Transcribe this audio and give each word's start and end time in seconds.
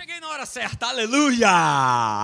Cheguei 0.00 0.20
na 0.20 0.28
hora 0.28 0.46
certa, 0.46 0.86
aleluia! 0.86 1.48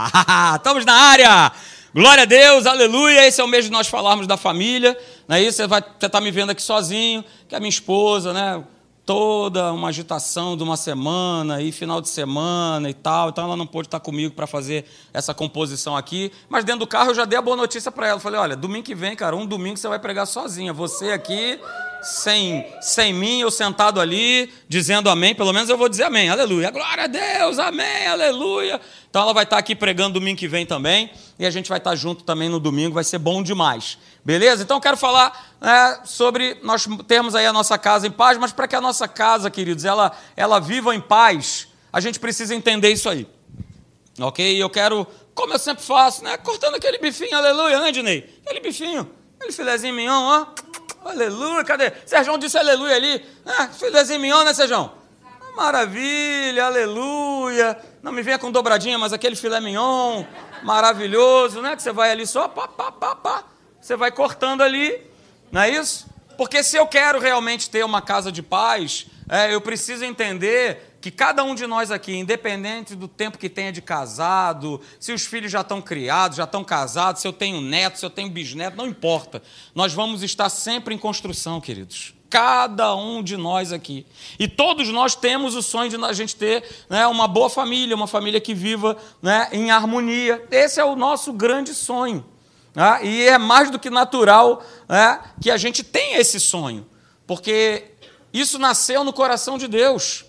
Estamos 0.55 0.85
na 0.85 0.93
área! 0.93 1.51
Glória 1.93 2.23
a 2.23 2.25
Deus, 2.25 2.67
aleluia! 2.67 3.27
Esse 3.27 3.41
é 3.41 3.45
o 3.45 3.49
mês 3.49 3.65
de 3.65 3.73
nós 3.73 3.89
falarmos 3.89 4.29
da 4.29 4.37
família, 4.37 4.97
não 5.27 5.35
é 5.35 5.43
isso? 5.43 5.57
Você 5.57 5.67
vai 5.67 5.81
estar 5.81 6.09
tá 6.09 6.21
me 6.21 6.31
vendo 6.31 6.51
aqui 6.51 6.63
sozinho, 6.63 7.25
que 7.49 7.53
é 7.53 7.59
a 7.59 7.61
minha 7.61 7.69
esposa, 7.69 8.33
né? 8.33 8.63
Toda 9.05 9.73
uma 9.73 9.89
agitação 9.89 10.57
de 10.57 10.63
uma 10.63 10.77
semana 10.77 11.61
e 11.63 11.73
final 11.73 12.01
de 12.01 12.09
semana 12.09 12.89
e 12.89 12.95
tal, 12.95 13.31
então 13.31 13.43
ela 13.43 13.57
não 13.57 13.67
pôde 13.67 13.89
estar 13.89 13.99
comigo 13.99 14.33
para 14.37 14.47
fazer 14.47 14.85
essa 15.13 15.35
composição 15.35 15.97
aqui, 15.97 16.31
mas 16.49 16.63
dentro 16.63 16.79
do 16.79 16.87
carro 16.87 17.11
eu 17.11 17.15
já 17.17 17.25
dei 17.25 17.37
a 17.37 17.43
boa 17.43 17.57
notícia 17.57 17.91
para 17.91 18.07
ela. 18.07 18.21
Falei: 18.21 18.39
olha, 18.39 18.55
domingo 18.55 18.85
que 18.85 18.95
vem, 18.95 19.17
cara, 19.17 19.35
um 19.35 19.45
domingo 19.45 19.77
você 19.77 19.89
vai 19.89 19.99
pregar 19.99 20.29
sozinha, 20.29 20.73
você 20.73 21.11
aqui 21.11 21.59
sem, 22.05 22.67
sem 22.81 23.13
mim, 23.13 23.41
eu 23.41 23.51
sentado 23.51 24.01
ali, 24.01 24.53
dizendo 24.69 25.09
amém, 25.09 25.35
pelo 25.35 25.53
menos 25.53 25.71
eu 25.71 25.79
vou 25.79 25.89
dizer 25.89 26.05
amém, 26.05 26.29
aleluia, 26.29 26.71
glória 26.71 27.05
a 27.05 27.07
Deus, 27.07 27.59
amém, 27.59 28.07
aleluia. 28.07 28.81
Então 29.09 29.23
ela 29.23 29.33
vai 29.33 29.45
estar 29.45 29.57
aqui 29.57 29.75
pregando 29.75 30.21
domingo 30.21 30.39
que 30.39 30.47
vem 30.47 30.67
também, 30.67 31.11
e 31.39 31.47
a 31.47 31.51
gente 31.51 31.69
vai 31.69 31.79
estar 31.79 31.95
junto 31.97 32.23
também 32.23 32.49
no 32.49 32.61
domingo, 32.61 32.95
vai 32.95 33.05
ser 33.05 33.19
bom 33.19 33.43
demais, 33.43 33.99
beleza? 34.23 34.63
Então 34.63 34.79
quero 34.81 34.97
falar 34.97 35.57
né, 35.61 36.01
sobre 36.05 36.59
nós 36.63 36.87
termos 37.09 37.35
aí 37.35 37.47
a 37.47 37.53
nossa 37.53 37.79
casa 37.79 38.07
em 38.07 38.11
paz, 38.11 38.37
mas 38.37 38.53
para 38.53 38.69
que 38.69 38.77
a 38.77 38.81
nossa 38.81 39.09
casa, 39.09 39.51
queridos, 39.51 39.85
ela, 39.85 40.13
ela 40.37 40.61
viva 40.61 40.95
em 40.95 41.01
paz, 41.01 41.69
a 41.91 42.01
gente 42.01 42.21
precisa 42.21 42.55
entender 42.55 42.91
isso 42.91 43.09
aí, 43.09 43.27
ok? 44.21 44.63
Eu 44.63 44.69
quero, 44.69 45.07
como 45.35 45.55
eu 45.55 45.59
sempre 45.59 45.83
faço, 45.83 46.23
né, 46.23 46.37
cortando 46.37 46.75
aquele 46.75 46.99
bifinho, 46.99 47.35
aleluia, 47.35 47.81
né, 47.81 47.91
Dinei? 47.91 48.41
Aquele 48.45 48.61
bifinho, 48.61 49.11
aquele 49.39 49.53
filezinho 49.53 49.95
mignon, 49.95 50.23
ó 50.23 50.75
Aleluia, 51.05 51.63
cadê? 51.65 51.93
Sérgio 52.07 52.39
disse 52.39 52.57
aleluia 52.57 52.97
ali. 52.97 53.25
Ah, 53.45 53.69
mignon, 54.19 54.43
né, 54.43 54.55
Sérgio? 54.55 54.91
Maravilha, 55.55 56.65
aleluia. 56.65 57.79
Não 58.03 58.11
me 58.11 58.23
venha 58.23 58.39
com 58.39 58.51
dobradinha, 58.51 58.99
mas 58.99 59.13
aquele 59.13 59.37
filé 59.37 59.61
mignon, 59.61 60.25
maravilhoso, 60.63 61.61
né? 61.61 61.77
Que 61.77 61.83
você 61.83 61.93
vai 61.93 62.11
ali 62.11 62.27
só, 62.27 62.49
pá, 62.49 62.67
pá, 62.67 62.91
pá, 62.91 63.15
pá. 63.15 63.45
Você 63.81 63.97
vai 63.97 64.11
cortando 64.11 64.63
ali, 64.63 65.01
não 65.53 65.61
é 65.61 65.71
isso? 65.71 66.07
Porque 66.39 66.63
se 66.63 66.77
eu 66.77 66.87
quero 66.87 67.21
realmente 67.21 67.71
ter 67.71 67.85
uma 67.85 68.01
casa 68.01 68.33
de 68.33 68.43
paz, 68.43 69.07
é, 69.29 69.55
eu 69.55 69.61
preciso 69.61 70.05
entender 70.05 70.94
que 71.05 71.11
cada 71.11 71.45
um 71.45 71.55
de 71.55 71.67
nós 71.67 71.91
aqui, 71.91 72.17
independente 72.17 72.95
do 72.95 73.07
tempo 73.07 73.37
que 73.37 73.51
tenha 73.51 73.71
de 73.71 73.83
casado, 73.83 74.81
se 74.99 75.13
os 75.13 75.27
filhos 75.27 75.53
já 75.53 75.61
estão 75.61 75.83
criados, 75.83 76.39
já 76.39 76.45
estão 76.45 76.65
casados, 76.65 77.21
se 77.21 77.29
eu 77.29 77.33
tenho 77.35 77.61
neto, 77.61 77.99
se 77.99 78.07
eu 78.07 78.09
tenho 78.09 78.31
bisneto, 78.31 78.75
não 78.75 78.87
importa. 78.87 79.43
Nós 79.75 79.93
vamos 79.93 80.23
estar 80.23 80.49
sempre 80.49 80.95
em 80.95 80.99
construção, 80.99 81.61
queridos. 81.61 82.15
Cada 82.31 82.97
um 82.97 83.23
de 83.23 83.37
nós 83.37 83.71
aqui. 83.71 84.07
E 84.39 84.49
todos 84.49 84.89
nós 84.89 85.15
temos 85.15 85.55
o 85.55 85.61
sonho 85.61 85.91
de 85.91 86.03
a 86.03 86.13
gente 86.15 86.37
ter 86.37 86.65
né, 86.89 87.07
uma 87.07 87.29
boa 87.29 87.51
família, 87.51 87.95
uma 87.95 88.07
família 88.07 88.41
que 88.41 88.55
viva 88.55 88.97
né, 89.21 89.51
em 89.53 89.71
harmonia. 89.71 90.43
Esse 90.51 90.81
é 90.81 90.85
o 90.87 90.97
nosso 90.97 91.35
grande 91.35 91.75
sonho. 91.75 92.25
Né? 92.75 93.01
E 93.03 93.23
é 93.25 93.37
mais 93.37 93.71
do 93.71 93.79
que 93.79 93.91
natural 93.91 94.65
né, 94.89 95.21
que 95.39 95.51
a 95.51 95.59
gente 95.59 95.85
tenha 95.85 96.19
esse 96.19 96.41
sonho, 96.41 96.87
porque 97.27 97.91
isso 98.33 98.59
nasceu 98.59 99.05
no 99.05 99.13
coração 99.13 99.59
de 99.59 99.69
Deus. 99.69 100.25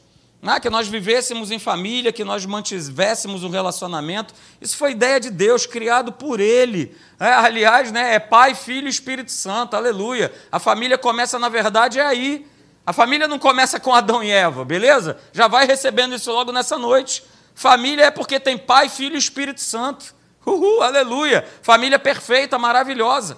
Ah, 0.47 0.59
que 0.59 0.69
nós 0.69 0.87
vivêssemos 0.87 1.49
em 1.49 1.57
família, 1.57 2.13
que 2.13 2.23
nós 2.23 2.45
mantivéssemos 2.45 3.43
um 3.43 3.49
relacionamento. 3.49 4.33
Isso 4.61 4.77
foi 4.77 4.91
ideia 4.91 5.19
de 5.19 5.29
Deus, 5.31 5.65
criado 5.65 6.11
por 6.11 6.39
Ele. 6.39 6.95
É, 7.19 7.33
aliás, 7.33 7.91
né, 7.91 8.13
é 8.13 8.19
Pai, 8.19 8.53
Filho 8.53 8.87
e 8.87 8.89
Espírito 8.89 9.31
Santo, 9.31 9.75
aleluia. 9.75 10.31
A 10.51 10.59
família 10.59 10.97
começa, 10.97 11.39
na 11.39 11.49
verdade, 11.49 11.99
é 11.99 12.05
aí. 12.05 12.45
A 12.85 12.93
família 12.93 13.27
não 13.27 13.39
começa 13.39 13.79
com 13.79 13.93
Adão 13.93 14.23
e 14.23 14.29
Eva, 14.29 14.63
beleza? 14.63 15.17
Já 15.33 15.47
vai 15.47 15.65
recebendo 15.65 16.13
isso 16.13 16.31
logo 16.31 16.51
nessa 16.51 16.77
noite. 16.77 17.23
Família 17.55 18.05
é 18.05 18.11
porque 18.11 18.39
tem 18.39 18.57
Pai, 18.57 18.89
Filho 18.89 19.15
e 19.15 19.19
Espírito 19.19 19.61
Santo. 19.61 20.13
Uhul, 20.45 20.83
aleluia. 20.83 21.43
Família 21.63 21.97
perfeita, 21.97 22.59
maravilhosa. 22.59 23.37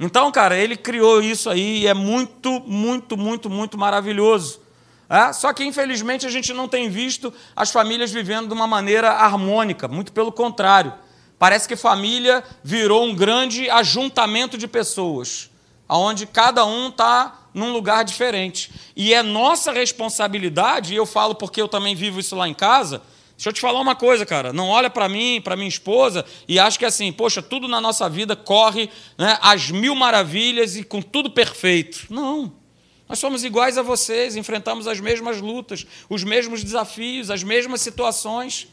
Então, 0.00 0.32
cara, 0.32 0.56
ele 0.56 0.76
criou 0.76 1.22
isso 1.22 1.48
aí 1.48 1.82
e 1.82 1.86
é 1.86 1.94
muito, 1.94 2.60
muito, 2.66 3.16
muito, 3.16 3.48
muito 3.48 3.78
maravilhoso. 3.78 4.60
É? 5.10 5.32
Só 5.32 5.52
que, 5.52 5.64
infelizmente, 5.64 6.24
a 6.24 6.30
gente 6.30 6.52
não 6.52 6.68
tem 6.68 6.88
visto 6.88 7.34
as 7.56 7.72
famílias 7.72 8.12
vivendo 8.12 8.46
de 8.46 8.54
uma 8.54 8.68
maneira 8.68 9.10
harmônica, 9.10 9.88
muito 9.88 10.12
pelo 10.12 10.30
contrário. 10.30 10.94
Parece 11.36 11.66
que 11.66 11.74
família 11.74 12.44
virou 12.62 13.04
um 13.04 13.12
grande 13.12 13.68
ajuntamento 13.68 14.56
de 14.56 14.68
pessoas, 14.68 15.50
onde 15.88 16.26
cada 16.26 16.64
um 16.64 16.90
está 16.90 17.48
num 17.52 17.72
lugar 17.72 18.04
diferente. 18.04 18.70
E 18.94 19.12
é 19.12 19.20
nossa 19.20 19.72
responsabilidade, 19.72 20.92
e 20.94 20.96
eu 20.96 21.04
falo 21.04 21.34
porque 21.34 21.60
eu 21.60 21.66
também 21.66 21.96
vivo 21.96 22.20
isso 22.20 22.36
lá 22.36 22.48
em 22.48 22.54
casa. 22.54 23.02
Deixa 23.36 23.48
eu 23.48 23.52
te 23.52 23.60
falar 23.60 23.80
uma 23.80 23.96
coisa, 23.96 24.24
cara. 24.24 24.52
Não 24.52 24.68
olha 24.68 24.90
para 24.90 25.08
mim, 25.08 25.40
para 25.42 25.56
minha 25.56 25.68
esposa, 25.68 26.24
e 26.46 26.56
acha 26.60 26.78
que 26.78 26.84
assim, 26.84 27.10
poxa, 27.10 27.42
tudo 27.42 27.66
na 27.66 27.80
nossa 27.80 28.08
vida 28.08 28.36
corre 28.36 28.88
né, 29.18 29.36
às 29.42 29.72
mil 29.72 29.96
maravilhas 29.96 30.76
e 30.76 30.84
com 30.84 31.02
tudo 31.02 31.30
perfeito. 31.30 32.06
Não. 32.10 32.59
Nós 33.10 33.18
somos 33.18 33.42
iguais 33.42 33.76
a 33.76 33.82
vocês, 33.82 34.36
enfrentamos 34.36 34.86
as 34.86 35.00
mesmas 35.00 35.40
lutas, 35.40 35.84
os 36.08 36.22
mesmos 36.22 36.62
desafios, 36.62 37.28
as 37.28 37.42
mesmas 37.42 37.80
situações. 37.80 38.68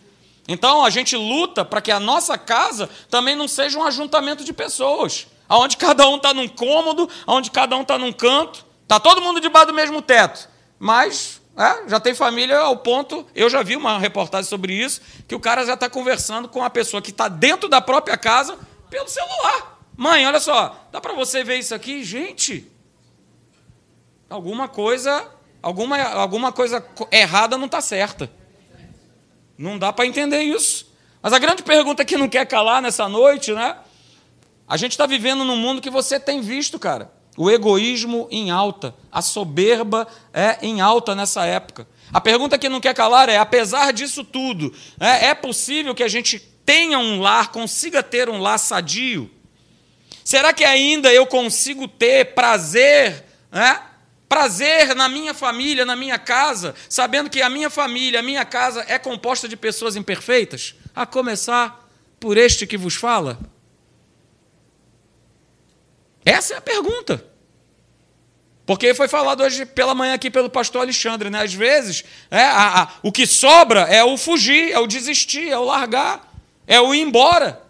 Então 0.47 0.85
a 0.85 0.91
gente 0.91 1.17
luta 1.17 1.65
para 1.65 1.81
que 1.81 1.89
a 1.89 1.99
nossa 1.99 2.37
casa 2.37 2.87
também 3.09 3.35
não 3.35 3.47
seja 3.47 3.79
um 3.79 3.83
ajuntamento 3.83 4.43
de 4.43 4.53
pessoas, 4.53 5.25
onde 5.49 5.75
cada 5.75 6.07
um 6.07 6.17
está 6.17 6.35
num 6.35 6.47
cômodo, 6.47 7.09
onde 7.25 7.49
cada 7.49 7.75
um 7.75 7.81
está 7.81 7.97
num 7.97 8.13
canto, 8.13 8.63
está 8.83 8.99
todo 8.99 9.23
mundo 9.23 9.41
debaixo 9.41 9.69
do 9.69 9.73
mesmo 9.73 10.03
teto. 10.03 10.47
Mas 10.77 11.41
é, 11.57 11.89
já 11.89 11.99
tem 11.99 12.13
família 12.13 12.59
ao 12.59 12.77
ponto, 12.77 13.25
eu 13.33 13.49
já 13.49 13.63
vi 13.63 13.75
uma 13.75 13.97
reportagem 13.97 14.47
sobre 14.47 14.71
isso, 14.71 15.01
que 15.27 15.33
o 15.33 15.39
cara 15.39 15.65
já 15.65 15.73
está 15.73 15.89
conversando 15.89 16.47
com 16.47 16.63
a 16.63 16.69
pessoa 16.69 17.01
que 17.01 17.09
está 17.09 17.27
dentro 17.27 17.67
da 17.67 17.81
própria 17.81 18.15
casa 18.15 18.55
pelo 18.87 19.07
celular. 19.07 19.79
Mãe, 19.97 20.27
olha 20.27 20.39
só, 20.39 20.87
dá 20.91 21.01
para 21.01 21.13
você 21.13 21.43
ver 21.43 21.57
isso 21.57 21.73
aqui? 21.73 22.03
Gente, 22.03 22.71
alguma 24.29 24.67
coisa, 24.67 25.25
alguma, 25.61 26.01
alguma 26.01 26.51
coisa 26.51 26.85
errada 27.11 27.57
não 27.57 27.65
está 27.65 27.81
certa. 27.81 28.31
Não 29.57 29.77
dá 29.77 29.91
para 29.91 30.05
entender 30.05 30.41
isso. 30.41 30.87
Mas 31.21 31.33
a 31.33 31.39
grande 31.39 31.63
pergunta 31.63 32.05
que 32.05 32.17
não 32.17 32.29
quer 32.29 32.45
calar 32.45 32.81
nessa 32.81 33.09
noite, 33.09 33.51
né? 33.53 33.75
A 34.67 34.77
gente 34.77 34.91
está 34.91 35.05
vivendo 35.05 35.43
num 35.43 35.55
mundo 35.55 35.81
que 35.81 35.89
você 35.89 36.19
tem 36.19 36.41
visto, 36.41 36.77
cara. 36.77 37.11
O 37.37 37.49
egoísmo 37.49 38.27
em 38.31 38.49
alta, 38.49 38.95
a 39.11 39.21
soberba 39.21 40.07
é 40.33 40.57
em 40.61 40.81
alta 40.81 41.13
nessa 41.13 41.45
época. 41.45 41.87
A 42.11 42.19
pergunta 42.19 42.57
que 42.57 42.69
não 42.69 42.81
quer 42.81 42.93
calar 42.93 43.29
é: 43.29 43.37
apesar 43.37 43.93
disso 43.93 44.23
tudo, 44.23 44.73
é, 44.99 45.27
é 45.27 45.35
possível 45.35 45.93
que 45.93 46.03
a 46.03 46.07
gente 46.07 46.39
tenha 46.65 46.99
um 46.99 47.21
lar, 47.21 47.51
consiga 47.51 48.01
ter 48.03 48.29
um 48.29 48.39
lar 48.39 48.57
sadio? 48.57 49.29
Será 50.23 50.51
que 50.51 50.65
ainda 50.65 51.13
eu 51.13 51.25
consigo 51.25 51.87
ter 51.87 52.33
prazer 52.33 53.23
né, 53.51 53.81
prazer 54.27 54.93
na 54.95 55.07
minha 55.07 55.33
família, 55.33 55.85
na 55.85 55.95
minha 55.95 56.19
casa, 56.19 56.75
sabendo 56.89 57.29
que 57.29 57.41
a 57.41 57.49
minha 57.49 57.69
família, 57.69 58.19
a 58.19 58.23
minha 58.23 58.45
casa 58.45 58.85
é 58.87 58.99
composta 58.99 59.47
de 59.47 59.55
pessoas 59.55 59.95
imperfeitas? 59.95 60.75
A 60.95 61.05
começar 61.05 61.87
por 62.19 62.37
este 62.37 62.67
que 62.67 62.77
vos 62.77 62.95
fala? 62.95 63.39
Essa 66.25 66.55
é 66.55 66.57
a 66.57 66.61
pergunta. 66.61 67.23
Porque 68.65 68.93
foi 68.93 69.07
falado 69.07 69.41
hoje 69.41 69.65
pela 69.65 69.95
manhã 69.95 70.13
aqui 70.13 70.29
pelo 70.29 70.49
pastor 70.49 70.81
Alexandre, 70.81 71.29
né? 71.29 71.41
Às 71.41 71.53
vezes, 71.53 72.03
é, 72.29 72.43
a, 72.43 72.81
a, 72.81 72.89
o 73.01 73.13
que 73.13 73.25
sobra 73.25 73.83
é 73.83 74.03
o 74.03 74.17
fugir, 74.17 74.73
é 74.73 74.77
o 74.77 74.85
desistir, 74.85 75.47
é 75.47 75.57
o 75.57 75.63
largar, 75.63 76.33
é 76.67 76.81
o 76.81 76.93
ir 76.93 76.99
embora. 76.99 77.61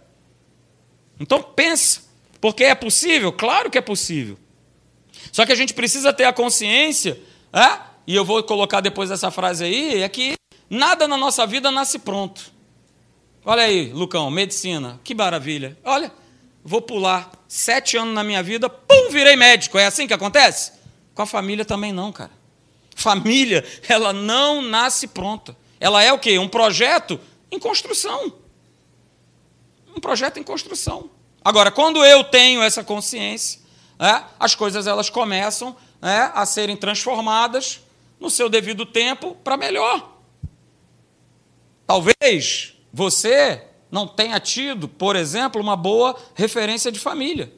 Então 1.19 1.43
pensa, 1.43 2.01
porque 2.41 2.63
é 2.63 2.73
possível? 2.73 3.31
Claro 3.31 3.69
que 3.69 3.77
é 3.77 3.81
possível. 3.81 4.39
Só 5.31 5.45
que 5.45 5.51
a 5.51 5.55
gente 5.55 5.73
precisa 5.73 6.13
ter 6.13 6.25
a 6.25 6.33
consciência, 6.33 7.19
é? 7.53 7.79
e 8.05 8.15
eu 8.15 8.23
vou 8.23 8.41
colocar 8.43 8.81
depois 8.81 9.11
essa 9.11 9.29
frase 9.29 9.65
aí, 9.65 10.01
é 10.01 10.09
que 10.09 10.35
nada 10.69 11.07
na 11.07 11.17
nossa 11.17 11.45
vida 11.45 11.69
nasce 11.69 11.99
pronto. 11.99 12.51
Olha 13.45 13.63
aí, 13.63 13.91
Lucão, 13.91 14.29
medicina, 14.29 14.99
que 15.03 15.15
maravilha. 15.15 15.77
Olha, 15.83 16.11
vou 16.63 16.81
pular 16.81 17.31
sete 17.47 17.97
anos 17.97 18.13
na 18.13 18.23
minha 18.23 18.43
vida, 18.43 18.69
pum, 18.69 19.09
virei 19.09 19.35
médico. 19.35 19.77
É 19.77 19.85
assim 19.85 20.07
que 20.07 20.13
acontece? 20.13 20.73
Com 21.13 21.21
a 21.21 21.25
família 21.25 21.63
também 21.63 21.93
não, 21.93 22.11
cara. 22.11 22.31
Família, 22.95 23.65
ela 23.87 24.11
não 24.11 24.61
nasce 24.61 25.07
pronta. 25.07 25.55
Ela 25.79 26.03
é 26.03 26.11
o 26.11 26.19
quê? 26.19 26.37
Um 26.39 26.47
projeto 26.47 27.19
em 27.51 27.59
construção. 27.59 28.33
Um 29.95 29.99
projeto 29.99 30.39
em 30.39 30.43
construção. 30.43 31.09
Agora, 31.43 31.71
quando 31.71 32.03
eu 32.03 32.23
tenho 32.25 32.61
essa 32.61 32.83
consciência, 32.83 33.61
né, 33.99 34.25
as 34.39 34.55
coisas 34.55 34.87
elas 34.87 35.09
começam 35.09 35.75
né, 36.01 36.31
a 36.33 36.45
serem 36.45 36.77
transformadas 36.77 37.81
no 38.19 38.29
seu 38.29 38.49
devido 38.49 38.85
tempo 38.85 39.35
para 39.43 39.57
melhor. 39.57 40.17
Talvez 41.85 42.73
você 42.91 43.63
não 43.89 44.07
tenha 44.07 44.39
tido, 44.39 44.87
por 44.87 45.15
exemplo, 45.15 45.61
uma 45.61 45.75
boa 45.75 46.15
referência 46.35 46.91
de 46.91 46.99
família. 46.99 47.53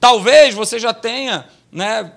Talvez 0.00 0.54
você 0.54 0.78
já 0.78 0.94
tenha 0.94 1.48
né, 1.70 2.12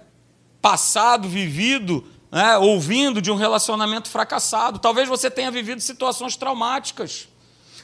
passado, 0.62 1.28
vivido 1.28 2.06
né, 2.32 2.58
ouvindo 2.58 3.22
de 3.22 3.32
um 3.32 3.36
relacionamento 3.36 4.10
fracassado. 4.10 4.80
Talvez 4.80 5.08
você 5.08 5.30
tenha 5.30 5.52
vivido 5.52 5.82
situações 5.82 6.36
traumáticas. 6.36 7.28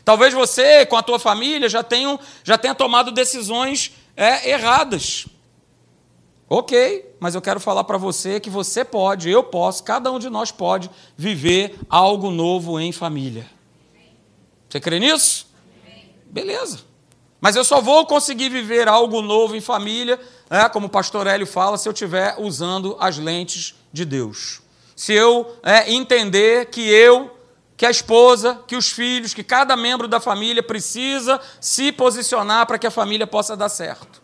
Talvez 0.05 0.33
você, 0.33 0.85
com 0.85 0.97
a 0.97 1.03
tua 1.03 1.17
família, 1.17 1.69
já 1.69 1.81
tenha, 1.81 2.19
já 2.44 2.57
tenha 2.57 2.75
tomado 2.75 3.11
decisões 3.11 3.91
é, 4.15 4.50
erradas. 4.50 5.25
Ok, 6.55 7.15
mas 7.19 7.33
eu 7.33 7.41
quero 7.41 7.59
falar 7.59 7.83
para 7.83 7.97
você 7.97 8.39
que 8.39 8.47
você 8.47 8.85
pode, 8.85 9.27
eu 9.27 9.41
posso, 9.41 9.83
cada 9.83 10.11
um 10.11 10.19
de 10.19 10.29
nós 10.29 10.51
pode 10.51 10.88
viver 11.17 11.79
algo 11.89 12.29
novo 12.29 12.79
em 12.79 12.91
família. 12.91 13.50
Você 14.69 14.79
crê 14.79 15.00
nisso? 15.00 15.47
Beleza. 16.27 16.81
Mas 17.41 17.55
eu 17.55 17.63
só 17.63 17.81
vou 17.81 18.05
conseguir 18.05 18.50
viver 18.50 18.88
algo 18.88 19.19
novo 19.19 19.55
em 19.55 19.61
família, 19.61 20.19
é, 20.47 20.69
como 20.69 20.85
o 20.85 20.89
pastor 20.91 21.25
Hélio 21.25 21.47
fala, 21.47 21.75
se 21.75 21.89
eu 21.89 21.91
estiver 21.91 22.35
usando 22.38 22.95
as 23.00 23.17
lentes 23.17 23.73
de 23.91 24.05
Deus. 24.05 24.61
Se 24.95 25.11
eu 25.11 25.57
é, 25.63 25.91
entender 25.91 26.67
que 26.67 26.81
eu, 26.81 27.35
que 27.75 27.83
a 27.83 27.89
esposa, 27.89 28.61
que 28.67 28.75
os 28.75 28.91
filhos, 28.91 29.33
que 29.33 29.44
cada 29.44 29.75
membro 29.75 30.07
da 30.07 30.19
família 30.19 30.61
precisa 30.61 31.41
se 31.59 31.91
posicionar 31.91 32.67
para 32.67 32.77
que 32.77 32.85
a 32.85 32.91
família 32.91 33.25
possa 33.25 33.57
dar 33.57 33.69
certo. 33.69 34.22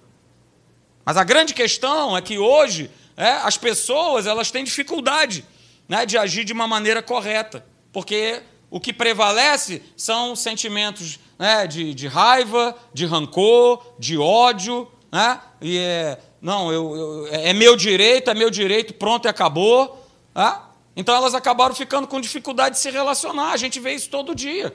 Mas 1.09 1.17
a 1.17 1.23
grande 1.23 1.55
questão 1.55 2.15
é 2.15 2.21
que 2.21 2.37
hoje 2.37 2.87
é, 3.17 3.31
as 3.31 3.57
pessoas 3.57 4.27
elas 4.27 4.51
têm 4.51 4.63
dificuldade 4.63 5.43
né, 5.87 6.05
de 6.05 6.15
agir 6.19 6.43
de 6.43 6.53
uma 6.53 6.67
maneira 6.67 7.01
correta, 7.01 7.65
porque 7.91 8.43
o 8.69 8.79
que 8.79 8.93
prevalece 8.93 9.81
são 9.97 10.35
sentimentos 10.35 11.19
né, 11.39 11.65
de, 11.65 11.95
de 11.95 12.07
raiva, 12.07 12.77
de 12.93 13.07
rancor, 13.07 13.83
de 13.97 14.19
ódio, 14.19 14.87
né? 15.11 15.41
E 15.59 15.79
é, 15.79 16.19
não, 16.39 16.71
eu, 16.71 16.95
eu, 16.95 17.27
é 17.31 17.53
meu 17.53 17.75
direito, 17.75 18.29
é 18.29 18.35
meu 18.35 18.51
direito, 18.51 18.93
pronto 18.93 19.25
e 19.25 19.29
acabou. 19.29 20.07
Né? 20.35 20.59
Então 20.95 21.15
elas 21.15 21.33
acabaram 21.33 21.73
ficando 21.73 22.07
com 22.07 22.21
dificuldade 22.21 22.75
de 22.75 22.81
se 22.81 22.91
relacionar. 22.91 23.51
A 23.51 23.57
gente 23.57 23.79
vê 23.79 23.95
isso 23.95 24.11
todo 24.11 24.35
dia. 24.35 24.71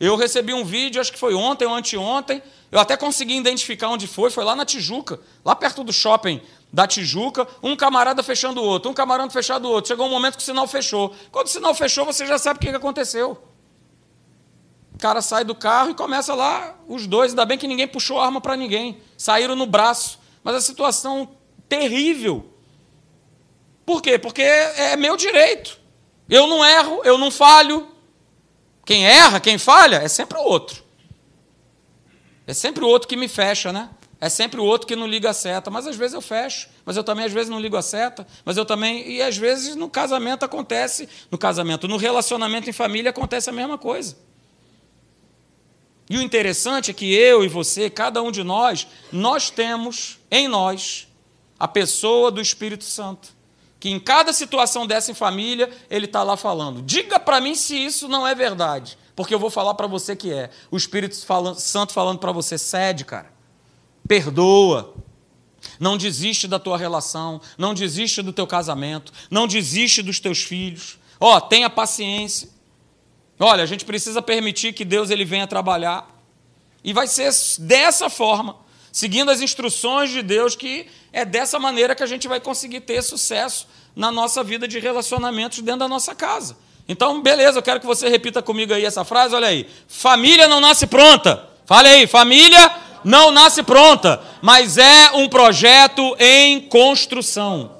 Eu 0.00 0.16
recebi 0.16 0.52
um 0.52 0.64
vídeo, 0.64 1.00
acho 1.00 1.12
que 1.12 1.18
foi 1.18 1.34
ontem 1.34 1.66
ou 1.66 1.74
anteontem. 1.74 2.42
Eu 2.70 2.80
até 2.80 2.96
consegui 2.96 3.36
identificar 3.36 3.88
onde 3.88 4.06
foi, 4.06 4.30
foi 4.30 4.44
lá 4.44 4.56
na 4.56 4.64
Tijuca, 4.64 5.20
lá 5.44 5.54
perto 5.54 5.84
do 5.84 5.92
shopping 5.92 6.40
da 6.72 6.88
Tijuca, 6.88 7.46
um 7.62 7.76
camarada 7.76 8.22
fechando 8.22 8.60
o 8.60 8.64
outro, 8.64 8.90
um 8.90 8.94
camarada 8.94 9.30
fechando 9.30 9.68
o 9.68 9.70
outro. 9.70 9.88
Chegou 9.88 10.06
um 10.06 10.10
momento 10.10 10.36
que 10.36 10.42
o 10.42 10.44
sinal 10.44 10.66
fechou. 10.66 11.14
Quando 11.30 11.46
o 11.46 11.50
sinal 11.50 11.72
fechou, 11.74 12.04
você 12.04 12.26
já 12.26 12.36
sabe 12.36 12.58
o 12.58 12.60
que 12.60 12.68
aconteceu. 12.68 13.38
O 14.92 14.98
cara 14.98 15.22
sai 15.22 15.44
do 15.44 15.54
carro 15.54 15.90
e 15.90 15.94
começa 15.94 16.34
lá, 16.34 16.76
os 16.88 17.06
dois, 17.06 17.32
ainda 17.32 17.44
bem 17.44 17.58
que 17.58 17.68
ninguém 17.68 17.86
puxou 17.86 18.20
arma 18.20 18.40
para 18.40 18.56
ninguém. 18.56 19.00
Saíram 19.16 19.54
no 19.54 19.66
braço. 19.66 20.18
Mas 20.42 20.56
a 20.56 20.60
situação 20.60 21.30
terrível. 21.68 22.52
Por 23.86 24.02
quê? 24.02 24.18
Porque 24.18 24.42
é 24.42 24.96
meu 24.96 25.16
direito. 25.16 25.78
Eu 26.28 26.46
não 26.46 26.64
erro, 26.64 27.02
eu 27.04 27.18
não 27.18 27.30
falho. 27.30 27.88
Quem 28.84 29.06
erra, 29.06 29.40
quem 29.40 29.58
falha, 29.58 29.96
é 29.96 30.08
sempre 30.08 30.38
o 30.38 30.42
outro. 30.42 30.84
É 32.46 32.52
sempre 32.52 32.84
o 32.84 32.88
outro 32.88 33.08
que 33.08 33.16
me 33.16 33.28
fecha, 33.28 33.72
né? 33.72 33.88
É 34.20 34.28
sempre 34.28 34.60
o 34.60 34.64
outro 34.64 34.86
que 34.86 34.96
não 34.96 35.06
liga 35.06 35.30
a 35.30 35.34
seta. 35.34 35.70
Mas 35.70 35.86
às 35.86 35.96
vezes 35.96 36.14
eu 36.14 36.20
fecho, 36.20 36.68
mas 36.84 36.96
eu 36.96 37.04
também 37.04 37.24
às 37.24 37.32
vezes 37.32 37.50
não 37.50 37.60
ligo 37.60 37.76
a 37.76 37.82
seta, 37.82 38.26
mas 38.44 38.56
eu 38.56 38.64
também. 38.64 39.06
E 39.10 39.22
às 39.22 39.36
vezes 39.36 39.74
no 39.76 39.88
casamento 39.88 40.44
acontece, 40.44 41.08
no 41.30 41.36
casamento, 41.36 41.88
no 41.88 41.96
relacionamento 41.96 42.68
em 42.68 42.72
família 42.72 43.10
acontece 43.10 43.50
a 43.50 43.52
mesma 43.52 43.76
coisa. 43.76 44.16
E 46.08 46.16
o 46.18 46.22
interessante 46.22 46.90
é 46.90 46.94
que 46.94 47.14
eu 47.14 47.44
e 47.44 47.48
você, 47.48 47.88
cada 47.88 48.22
um 48.22 48.30
de 48.30 48.42
nós, 48.42 48.86
nós 49.10 49.50
temos 49.50 50.18
em 50.30 50.48
nós 50.48 51.08
a 51.58 51.66
pessoa 51.66 52.30
do 52.30 52.40
Espírito 52.40 52.84
Santo. 52.84 53.33
Que 53.84 53.90
em 53.90 54.00
cada 54.00 54.32
situação 54.32 54.86
dessa 54.86 55.10
em 55.10 55.14
família, 55.14 55.70
ele 55.90 56.06
está 56.06 56.22
lá 56.22 56.38
falando. 56.38 56.80
Diga 56.80 57.20
para 57.20 57.38
mim 57.38 57.54
se 57.54 57.76
isso 57.76 58.08
não 58.08 58.26
é 58.26 58.34
verdade. 58.34 58.96
Porque 59.14 59.34
eu 59.34 59.38
vou 59.38 59.50
falar 59.50 59.74
para 59.74 59.86
você 59.86 60.16
que 60.16 60.32
é. 60.32 60.48
O 60.70 60.76
Espírito 60.78 61.14
Santo 61.56 61.92
falando 61.92 62.18
para 62.18 62.32
você: 62.32 62.56
cede, 62.56 63.04
cara. 63.04 63.30
Perdoa. 64.08 64.94
Não 65.78 65.98
desiste 65.98 66.48
da 66.48 66.58
tua 66.58 66.78
relação. 66.78 67.42
Não 67.58 67.74
desiste 67.74 68.22
do 68.22 68.32
teu 68.32 68.46
casamento. 68.46 69.12
Não 69.30 69.46
desiste 69.46 70.02
dos 70.02 70.18
teus 70.18 70.42
filhos. 70.42 70.98
Ó, 71.20 71.36
oh, 71.36 71.40
tenha 71.42 71.68
paciência. 71.68 72.48
Olha, 73.38 73.62
a 73.62 73.66
gente 73.66 73.84
precisa 73.84 74.22
permitir 74.22 74.72
que 74.72 74.86
Deus 74.86 75.10
ele 75.10 75.26
venha 75.26 75.46
trabalhar. 75.46 76.08
E 76.82 76.94
vai 76.94 77.06
ser 77.06 77.30
dessa 77.58 78.08
forma, 78.08 78.56
seguindo 78.94 79.28
as 79.28 79.40
instruções 79.40 80.10
de 80.10 80.22
Deus, 80.22 80.54
que 80.54 80.86
é 81.12 81.24
dessa 81.24 81.58
maneira 81.58 81.96
que 81.96 82.02
a 82.04 82.06
gente 82.06 82.28
vai 82.28 82.38
conseguir 82.38 82.78
ter 82.78 83.02
sucesso 83.02 83.66
na 83.96 84.08
nossa 84.08 84.44
vida 84.44 84.68
de 84.68 84.78
relacionamentos 84.78 85.58
dentro 85.58 85.80
da 85.80 85.88
nossa 85.88 86.14
casa. 86.14 86.56
Então, 86.88 87.20
beleza, 87.20 87.58
eu 87.58 87.62
quero 87.62 87.80
que 87.80 87.86
você 87.86 88.08
repita 88.08 88.40
comigo 88.40 88.72
aí 88.72 88.84
essa 88.84 89.04
frase, 89.04 89.34
olha 89.34 89.48
aí. 89.48 89.68
Família 89.88 90.46
não 90.46 90.60
nasce 90.60 90.86
pronta. 90.86 91.44
Fale 91.66 91.88
aí, 91.88 92.06
família 92.06 92.72
não 93.02 93.32
nasce 93.32 93.64
pronta, 93.64 94.22
mas 94.40 94.78
é 94.78 95.10
um 95.14 95.28
projeto 95.28 96.14
em 96.20 96.60
construção. 96.60 97.74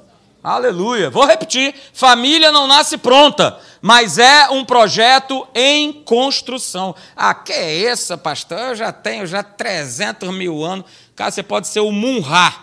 Aleluia. 0.44 1.08
Vou 1.08 1.24
repetir: 1.24 1.74
família 1.94 2.52
não 2.52 2.66
nasce 2.66 2.98
pronta, 2.98 3.58
mas 3.80 4.18
é 4.18 4.48
um 4.50 4.62
projeto 4.62 5.48
em 5.54 5.90
construção. 5.90 6.94
Ah, 7.16 7.34
que 7.34 7.50
é 7.50 7.84
essa, 7.84 8.18
pastor? 8.18 8.58
Eu 8.58 8.74
já 8.74 8.92
tenho 8.92 9.26
já 9.26 9.42
300 9.42 10.28
mil 10.34 10.62
anos. 10.62 10.84
Cara, 11.14 11.30
você 11.30 11.42
pode 11.42 11.68
ser 11.68 11.80
o 11.80 11.92
Munra. 11.92 12.54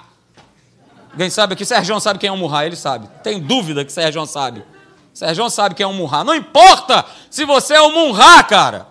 Alguém 1.12 1.30
sabe 1.30 1.54
aqui? 1.54 1.66
Sérgio 1.66 2.00
sabe 2.00 2.20
quem 2.20 2.30
é 2.30 2.32
o 2.32 2.38
Munra, 2.38 2.66
ele 2.66 2.76
sabe. 2.76 3.08
Tem 3.24 3.40
dúvida 3.40 3.84
que 3.86 3.92
Sérgio 3.92 4.26
sabe. 4.26 4.64
Sérgio 5.14 5.50
sabe 5.50 5.76
quem 5.76 5.84
é 5.84 5.88
o 5.88 5.94
Munra. 5.94 6.24
Não 6.24 6.36
importa 6.36 7.06
se 7.30 7.46
você 7.46 7.74
é 7.74 7.82
o 7.82 7.92
Munra, 7.92 8.44
cara. 8.44 8.88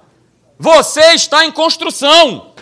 Você 0.59 1.15
está 1.15 1.45
em 1.45 1.51
construção. 1.51 2.53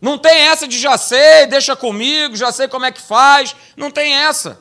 Não 0.00 0.18
tem 0.18 0.42
essa 0.48 0.68
de 0.68 0.78
já 0.78 0.98
sei, 0.98 1.46
deixa 1.46 1.74
comigo, 1.74 2.36
já 2.36 2.52
sei 2.52 2.68
como 2.68 2.84
é 2.84 2.92
que 2.92 3.00
faz. 3.00 3.56
Não 3.76 3.90
tem 3.90 4.14
essa. 4.14 4.60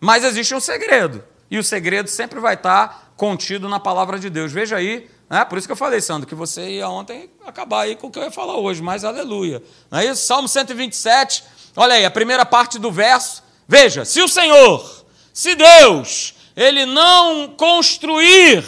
Mas 0.00 0.24
existe 0.24 0.54
um 0.54 0.60
segredo. 0.60 1.24
E 1.50 1.58
o 1.58 1.64
segredo 1.64 2.08
sempre 2.08 2.40
vai 2.40 2.54
estar 2.54 3.12
contido 3.16 3.68
na 3.68 3.78
palavra 3.78 4.18
de 4.18 4.28
Deus. 4.28 4.52
Veja 4.52 4.76
aí, 4.76 5.08
né? 5.28 5.44
por 5.44 5.58
isso 5.58 5.66
que 5.66 5.72
eu 5.72 5.76
falei, 5.76 6.00
Sandro, 6.00 6.28
que 6.28 6.34
você 6.34 6.76
ia 6.76 6.88
ontem 6.88 7.30
acabar 7.46 7.82
aí 7.82 7.96
com 7.96 8.08
o 8.08 8.10
que 8.10 8.18
eu 8.18 8.22
ia 8.22 8.30
falar 8.30 8.56
hoje, 8.56 8.82
mas 8.82 9.04
aleluia. 9.04 9.62
Não 9.90 9.98
é 9.98 10.06
isso? 10.06 10.26
Salmo 10.26 10.48
127, 10.48 11.44
olha 11.76 11.94
aí, 11.94 12.04
a 12.04 12.10
primeira 12.10 12.44
parte 12.44 12.78
do 12.78 12.90
verso. 12.90 13.42
Veja, 13.66 14.04
se 14.04 14.20
o 14.20 14.28
Senhor, 14.28 15.04
se 15.32 15.54
Deus, 15.54 16.34
ele 16.56 16.86
não 16.86 17.48
construir, 17.56 18.64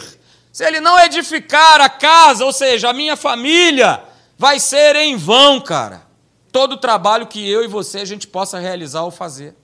se 0.51 0.65
ele 0.65 0.79
não 0.79 0.99
edificar 0.99 1.79
a 1.79 1.89
casa, 1.89 2.43
ou 2.43 2.51
seja, 2.51 2.89
a 2.89 2.93
minha 2.93 3.15
família, 3.15 4.03
vai 4.37 4.59
ser 4.59 4.95
em 4.95 5.15
vão, 5.15 5.61
cara. 5.61 6.05
Todo 6.51 6.73
o 6.73 6.77
trabalho 6.77 7.27
que 7.27 7.47
eu 7.47 7.63
e 7.63 7.67
você 7.67 7.99
a 7.99 8.05
gente 8.05 8.27
possa 8.27 8.59
realizar 8.59 9.03
ou 9.03 9.11
fazer. 9.11 9.55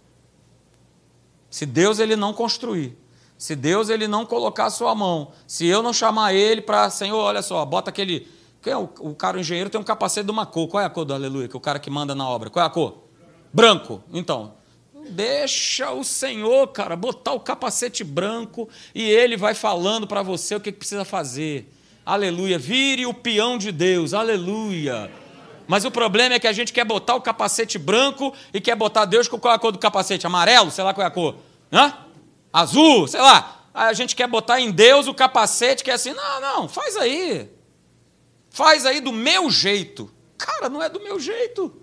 Se 1.50 1.65
Deus 1.65 2.00
ele 2.00 2.15
não 2.15 2.33
construir, 2.33 2.97
se 3.43 3.57
Deus 3.57 3.89
ele 3.89 4.07
não 4.07 4.25
colocar 4.25 4.67
a 4.67 4.69
sua 4.69 4.95
mão, 4.95 5.33
se 5.45 5.67
eu 5.67 5.83
não 5.83 5.91
chamar 5.91 6.33
ele 6.33 6.62
para, 6.62 6.89
Senhor, 6.89 7.17
olha 7.17 7.41
só, 7.41 7.65
bota 7.65 7.89
aquele. 7.89 8.25
Quem 8.62 8.71
é 8.71 8.77
o, 8.77 8.89
o 9.00 9.13
cara, 9.13 9.35
o 9.35 9.39
engenheiro, 9.41 9.69
tem 9.69 9.81
um 9.81 9.83
capacete 9.83 10.25
de 10.25 10.31
uma 10.31 10.45
cor. 10.45 10.69
Qual 10.69 10.81
é 10.81 10.85
a 10.85 10.89
cor 10.89 11.03
do 11.03 11.13
aleluia? 11.13 11.50
Que 11.50 11.53
é 11.53 11.57
o 11.57 11.59
cara 11.59 11.77
que 11.77 11.89
manda 11.89 12.15
na 12.15 12.25
obra. 12.25 12.50
Qual 12.50 12.63
é 12.63 12.65
a 12.65 12.69
cor? 12.69 13.03
Branco. 13.51 14.01
Então, 14.13 14.53
deixa 15.09 15.91
o 15.91 16.05
Senhor, 16.05 16.67
cara, 16.69 16.95
botar 16.95 17.33
o 17.33 17.39
capacete 17.41 18.01
branco 18.01 18.69
e 18.95 19.03
ele 19.03 19.35
vai 19.35 19.53
falando 19.53 20.07
para 20.07 20.21
você 20.21 20.55
o 20.55 20.62
que 20.62 20.71
precisa 20.71 21.03
fazer. 21.03 21.69
Aleluia. 22.05 22.57
Vire 22.57 23.05
o 23.05 23.13
peão 23.13 23.57
de 23.57 23.73
Deus. 23.73 24.13
Aleluia. 24.13 25.12
Mas 25.67 25.83
o 25.83 25.91
problema 25.91 26.35
é 26.35 26.39
que 26.39 26.47
a 26.47 26.53
gente 26.53 26.71
quer 26.71 26.85
botar 26.85 27.15
o 27.15 27.19
capacete 27.19 27.77
branco 27.77 28.33
e 28.53 28.62
quer 28.62 28.77
botar 28.77 29.03
Deus 29.03 29.27
com 29.27 29.38
qual 29.38 29.51
é 29.51 29.57
a 29.57 29.59
cor 29.59 29.73
do 29.73 29.79
capacete? 29.79 30.25
Amarelo? 30.25 30.71
Sei 30.71 30.81
lá 30.81 30.93
qual 30.93 31.03
é 31.03 31.07
a 31.09 31.12
cor. 31.12 31.35
Hã? 31.73 32.02
Azul, 32.53 33.07
sei 33.07 33.19
lá. 33.19 33.62
A 33.74 33.91
gente 33.91 34.15
quer 34.15 34.27
botar 34.27 34.62
em 34.62 34.72
Deus 34.72 35.07
o 35.07 35.13
capacete 35.13 35.83
que 35.83 35.89
é 35.89 35.95
assim, 35.95 36.13
não, 36.13 36.39
não, 36.39 36.69
faz 36.69 36.95
aí. 36.95 37.50
Faz 38.51 38.86
aí 38.86 39.01
do 39.01 39.12
meu 39.12 39.50
jeito. 39.50 40.13
Cara, 40.38 40.69
não 40.69 40.81
é 40.81 40.88
do 40.88 41.00
meu 41.00 41.19
jeito. 41.19 41.75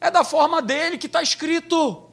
É 0.00 0.10
da 0.10 0.22
forma 0.22 0.62
dele 0.62 0.96
que 0.96 1.06
está 1.06 1.20
escrito. 1.20 2.08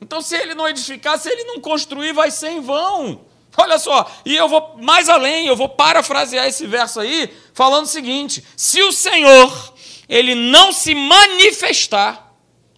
Então, 0.00 0.22
se 0.22 0.34
ele 0.34 0.54
não 0.54 0.66
edificar, 0.66 1.18
se 1.18 1.28
ele 1.28 1.44
não 1.44 1.60
construir, 1.60 2.12
vai 2.14 2.30
ser 2.30 2.48
em 2.48 2.60
vão. 2.60 3.26
Olha 3.56 3.78
só, 3.78 4.10
e 4.24 4.34
eu 4.34 4.48
vou 4.48 4.76
mais 4.78 5.08
além, 5.08 5.46
eu 5.46 5.56
vou 5.56 5.68
parafrasear 5.68 6.46
esse 6.46 6.66
verso 6.66 7.00
aí, 7.00 7.30
falando 7.52 7.84
o 7.84 7.88
seguinte: 7.88 8.42
se 8.56 8.80
o 8.82 8.92
Senhor, 8.92 9.74
ele 10.08 10.34
não 10.34 10.72
se 10.72 10.94
manifestar, 10.94 12.29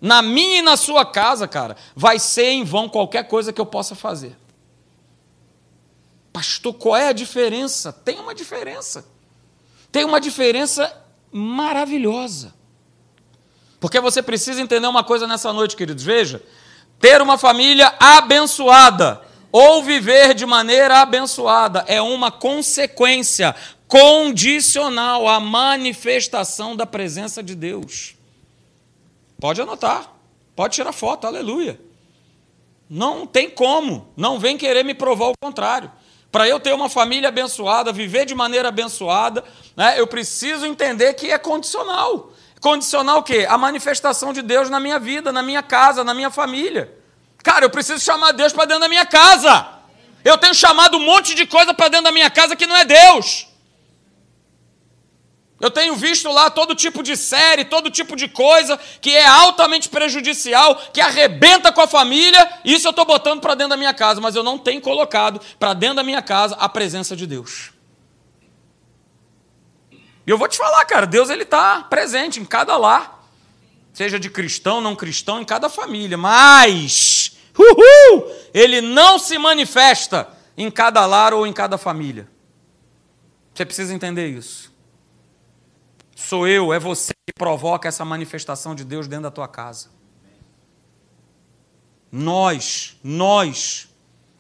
na 0.03 0.21
minha 0.21 0.59
e 0.59 0.63
na 0.63 0.77
sua 0.77 1.07
casa, 1.07 1.47
cara, 1.47 1.77
vai 1.95 2.19
ser 2.19 2.47
em 2.47 2.65
vão 2.65 2.89
qualquer 2.89 3.29
coisa 3.29 3.53
que 3.53 3.61
eu 3.61 3.65
possa 3.65 3.95
fazer. 3.95 4.37
Pastor, 6.33 6.75
qual 6.75 6.97
é 6.97 7.07
a 7.07 7.13
diferença? 7.13 7.93
Tem 7.93 8.19
uma 8.19 8.35
diferença. 8.35 9.07
Tem 9.93 10.05
uma 10.05 10.21
diferença 10.21 10.93
maravilhosa. 11.31 12.53
Porque 13.79 14.01
você 14.01 14.21
precisa 14.21 14.61
entender 14.61 14.89
uma 14.89 15.05
coisa 15.05 15.25
nessa 15.25 15.53
noite, 15.53 15.77
queridos. 15.77 16.03
Veja, 16.03 16.43
ter 16.99 17.23
uma 17.23 17.39
família 17.39 17.95
abençoada 18.01 19.21
ou 19.53 19.85
viver 19.85 20.35
de 20.35 20.45
maneira 20.45 21.01
abençoada 21.01 21.85
é 21.87 22.03
uma 22.03 22.33
consequência 22.33 23.55
condicional 23.87 25.29
à 25.29 25.39
manifestação 25.39 26.75
da 26.75 26.87
presença 26.87 27.41
de 27.41 27.55
Deus. 27.55 28.17
Pode 29.43 29.61
anotar, 29.61 30.09
pode 30.55 30.77
tirar 30.77 30.93
foto, 30.93 31.27
aleluia. 31.27 31.81
Não 32.89 33.27
tem 33.27 33.51
como, 33.51 34.13
não 34.17 34.39
vem 34.39 34.57
querer 34.57 34.85
me 34.85 34.95
provar 34.95 35.31
o 35.31 35.33
contrário. 35.43 35.91
Para 36.31 36.47
eu 36.47 36.61
ter 36.61 36.73
uma 36.73 36.89
família 36.89 37.29
abençoada, 37.29 37.93
viver 37.93 38.25
de 38.25 38.37
maneira 38.37 38.69
abençoada, 38.69 39.43
né, 39.77 39.99
eu 39.99 40.07
preciso 40.07 40.65
entender 40.65 41.15
que 41.15 41.33
é 41.33 41.39
condicional. 41.39 42.31
Condicional 42.61 43.19
o 43.19 43.23
quê? 43.25 43.45
A 43.51 43.59
manifestação 43.59 44.33
de 44.33 44.43
Deus 44.43 44.71
na 44.71 44.79
minha 44.79 45.01
vida, 45.01 45.33
na 45.33 45.43
minha 45.43 45.61
casa, 45.61 46.05
na 46.05 46.15
minha 46.15 46.31
família. 46.31 46.97
Cara, 47.43 47.65
eu 47.65 47.71
preciso 47.71 47.99
chamar 47.99 48.31
Deus 48.31 48.53
para 48.53 48.67
dentro 48.67 48.83
da 48.83 48.89
minha 48.89 49.05
casa. 49.05 49.67
Eu 50.25 50.39
tenho 50.39 50.55
chamado 50.55 50.99
um 50.99 51.05
monte 51.05 51.35
de 51.35 51.47
coisa 51.47 51.75
para 51.75 51.89
dentro 51.89 52.05
da 52.05 52.13
minha 52.13 52.31
casa 52.31 52.55
que 52.55 52.69
não 52.69 52.77
é 52.77 52.85
Deus. 52.85 53.49
Eu 55.63 55.71
tenho 55.71 55.95
visto 55.95 56.29
lá 56.29 56.51
todo 56.51 56.75
tipo 56.75 57.05
de 57.05 57.17
série, 57.17 57.65
todo 57.65 57.89
tipo 57.89 58.17
de 58.17 58.27
coisa 58.27 58.77
que 59.01 59.15
é 59.15 59.25
altamente 59.25 59.89
prejudicial, 59.89 60.75
que 60.93 61.01
arrebenta 61.01 61.71
com 61.71 61.81
a 61.81 61.87
família, 61.87 62.59
isso 62.65 62.89
eu 62.89 62.91
estou 62.91 63.05
botando 63.05 63.41
para 63.41 63.55
dentro 63.55 63.71
da 63.71 63.77
minha 63.77 63.95
casa, 63.95 64.21
mas 64.21 64.35
eu 64.35 64.43
não 64.43 64.59
tenho 64.59 64.81
colocado 64.81 65.41
para 65.61 65.73
dentro 65.73 65.95
da 65.95 66.03
minha 66.03 66.21
casa 66.21 66.57
a 66.57 66.69
presença 66.69 67.15
de 67.15 67.29
Deus. 67.29 67.71
E 70.27 70.31
eu 70.33 70.37
vou 70.37 70.49
te 70.49 70.59
falar, 70.59 70.85
cara, 70.85 71.07
Deus 71.07 71.31
ele 71.31 71.45
está 71.45 71.85
presente 71.85 72.41
em 72.41 72.45
cada 72.45 72.77
lar, 72.77 73.25
seja 73.93 74.19
de 74.19 74.29
cristão, 74.29 74.81
não 74.81 74.97
cristão, 74.97 75.41
em 75.41 75.45
cada 75.45 75.69
família, 75.69 76.19
mas 76.19 77.39
uhul, 77.57 78.35
ele 78.53 78.81
não 78.81 79.17
se 79.17 79.39
manifesta 79.39 80.29
em 80.57 80.69
cada 80.73 81.07
lar 81.07 81.33
ou 81.33 81.47
em 81.47 81.53
cada 81.53 81.79
família. 81.79 82.29
Você 83.55 83.65
precisa 83.65 83.95
entender 83.95 84.27
isso. 84.27 84.72
Sou 86.29 86.47
eu, 86.47 86.73
é 86.73 86.79
você 86.79 87.13
que 87.27 87.35
provoca 87.37 87.89
essa 87.89 88.05
manifestação 88.05 88.75
de 88.75 88.85
Deus 88.85 89.09
dentro 89.09 89.25
da 89.25 89.31
tua 89.31 89.49
casa. 89.49 89.89
Nós, 92.11 92.97
nós. 93.03 93.89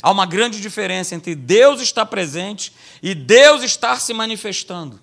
Há 0.03 0.11
uma 0.11 0.27
grande 0.27 0.61
diferença 0.61 1.15
entre 1.15 1.35
Deus 1.35 1.81
estar 1.81 2.07
presente 2.07 2.73
e 3.03 3.15
Deus 3.15 3.63
estar 3.63 4.01
se 4.01 4.15
manifestando. 4.15 5.01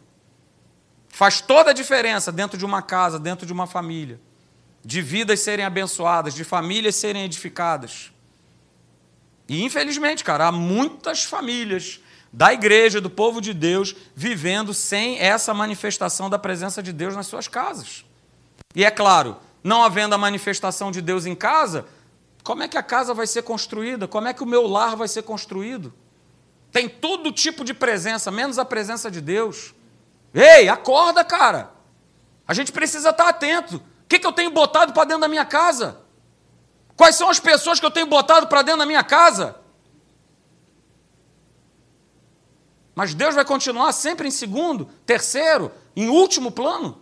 Faz 1.10 1.42
toda 1.42 1.72
a 1.72 1.74
diferença 1.74 2.32
dentro 2.32 2.58
de 2.58 2.66
uma 2.66 2.82
casa, 2.82 3.20
dentro 3.20 3.46
de 3.46 3.52
uma 3.52 3.68
família. 3.68 4.20
De 4.84 5.02
vidas 5.02 5.42
serem 5.42 5.66
abençoadas, 5.66 6.34
de 6.34 6.44
famílias 6.44 6.96
serem 6.96 7.24
edificadas. 7.24 8.12
E 9.48 9.64
infelizmente, 9.64 10.24
cara, 10.24 10.48
há 10.48 10.52
muitas 10.52 11.24
famílias 11.24 12.00
da 12.32 12.54
igreja, 12.54 13.02
do 13.02 13.10
povo 13.10 13.42
de 13.42 13.54
Deus, 13.54 13.96
vivendo 14.16 14.74
sem 14.74 15.20
essa 15.20 15.54
manifestação 15.54 16.30
da 16.30 16.38
presença 16.38 16.82
de 16.82 16.94
Deus 16.94 17.16
nas 17.16 17.28
suas 17.28 17.48
casas. 17.48 18.06
E 18.76 18.86
é 18.86 18.92
claro, 18.92 19.38
não 19.64 19.84
havendo 19.84 20.14
a 20.14 20.18
manifestação 20.18 20.92
de 20.92 21.02
Deus 21.02 21.26
em 21.26 21.36
casa, 21.36 21.86
como 22.44 22.64
é 22.64 22.68
que 22.68 22.78
a 22.78 22.84
casa 22.84 23.14
vai 23.14 23.28
ser 23.28 23.44
construída? 23.44 24.08
Como 24.08 24.28
é 24.28 24.34
que 24.34 24.44
o 24.44 24.48
meu 24.48 24.68
lar 24.68 24.96
vai 24.96 25.08
ser 25.08 25.24
construído? 25.24 25.94
Tem 26.72 26.88
todo 26.88 27.32
tipo 27.32 27.64
de 27.64 27.74
presença, 27.74 28.32
menos 28.32 28.60
a 28.60 28.66
presença 28.66 29.10
de 29.10 29.22
Deus. 29.22 29.74
Ei, 30.34 30.70
acorda, 30.70 31.24
cara. 31.24 31.72
A 32.48 32.54
gente 32.54 32.72
precisa 32.72 33.10
estar 33.10 33.28
atento. 33.28 33.78
O 33.78 34.08
que, 34.08 34.20
que 34.20 34.26
eu 34.26 34.32
tenho 34.32 34.52
botado 34.52 34.94
para 34.94 35.04
dentro 35.04 35.22
da 35.22 35.28
minha 35.28 35.46
casa? 35.46 36.02
Quais 36.96 37.16
são 37.16 37.30
as 37.30 37.40
pessoas 37.40 37.80
que 37.80 37.86
eu 37.86 37.92
tenho 37.92 38.08
botado 38.08 38.48
para 38.48 38.62
dentro 38.62 38.80
da 38.80 38.86
minha 38.86 39.04
casa? 39.04 39.59
Mas 43.00 43.14
Deus 43.14 43.34
vai 43.34 43.46
continuar 43.46 43.94
sempre 43.94 44.28
em 44.28 44.32
segundo, 44.32 44.90
terceiro, 45.06 45.72
em 45.96 46.10
último 46.10 46.52
plano. 46.52 47.02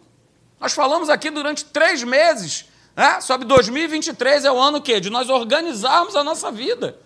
Nós 0.60 0.72
falamos 0.72 1.10
aqui 1.10 1.32
durante 1.32 1.66
três 1.66 2.04
meses 2.04 2.66
né, 2.96 3.20
sobre 3.20 3.48
2023 3.48 4.46
é 4.46 4.52
o 4.52 4.60
ano 4.60 4.80
quê? 4.80 5.00
de 5.00 5.10
nós 5.10 5.28
organizarmos 5.28 6.16
a 6.16 6.24
nossa 6.24 6.52
vida. 6.52 7.00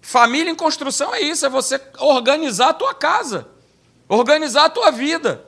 Família 0.00 0.50
em 0.50 0.54
construção 0.54 1.14
é 1.14 1.20
isso, 1.20 1.44
é 1.44 1.50
você 1.50 1.78
organizar 1.98 2.70
a 2.70 2.72
tua 2.72 2.94
casa, 2.94 3.48
organizar 4.08 4.64
a 4.64 4.70
tua 4.70 4.90
vida 4.90 5.44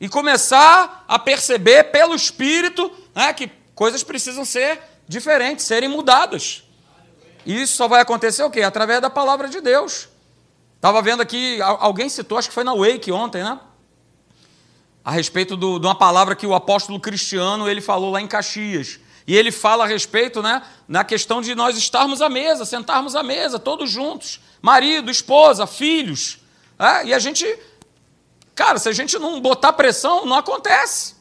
e 0.00 0.08
começar 0.08 1.04
a 1.06 1.20
perceber 1.20 1.84
pelo 1.84 2.16
Espírito 2.16 2.90
né, 3.14 3.32
que 3.32 3.48
coisas 3.76 4.02
precisam 4.02 4.44
ser 4.44 4.82
diferentes, 5.06 5.64
serem 5.64 5.88
mudadas. 5.88 6.64
E 7.46 7.62
isso 7.62 7.76
só 7.76 7.86
vai 7.86 8.00
acontecer 8.00 8.42
o 8.42 8.50
quê? 8.50 8.62
Através 8.62 9.00
da 9.00 9.08
palavra 9.08 9.48
de 9.48 9.60
Deus. 9.60 10.12
Estava 10.84 11.00
vendo 11.00 11.22
aqui, 11.22 11.62
alguém 11.62 12.10
citou, 12.10 12.36
acho 12.36 12.48
que 12.48 12.54
foi 12.54 12.62
na 12.62 12.74
Wake 12.74 13.10
ontem, 13.10 13.42
né? 13.42 13.58
A 15.02 15.10
respeito 15.12 15.56
do, 15.56 15.78
de 15.78 15.86
uma 15.86 15.94
palavra 15.94 16.36
que 16.36 16.46
o 16.46 16.54
apóstolo 16.54 17.00
Cristiano 17.00 17.66
ele 17.66 17.80
falou 17.80 18.10
lá 18.10 18.20
em 18.20 18.26
Caxias. 18.26 19.00
E 19.26 19.34
ele 19.34 19.50
fala 19.50 19.84
a 19.84 19.86
respeito, 19.86 20.42
né, 20.42 20.60
na 20.86 21.02
questão 21.02 21.40
de 21.40 21.54
nós 21.54 21.78
estarmos 21.78 22.20
à 22.20 22.28
mesa, 22.28 22.66
sentarmos 22.66 23.16
à 23.16 23.22
mesa, 23.22 23.58
todos 23.58 23.90
juntos, 23.90 24.42
marido, 24.60 25.10
esposa, 25.10 25.66
filhos. 25.66 26.36
É? 26.78 27.06
E 27.06 27.14
a 27.14 27.18
gente, 27.18 27.46
cara, 28.54 28.78
se 28.78 28.86
a 28.86 28.92
gente 28.92 29.18
não 29.18 29.40
botar 29.40 29.72
pressão, 29.72 30.26
não 30.26 30.36
acontece. 30.36 31.14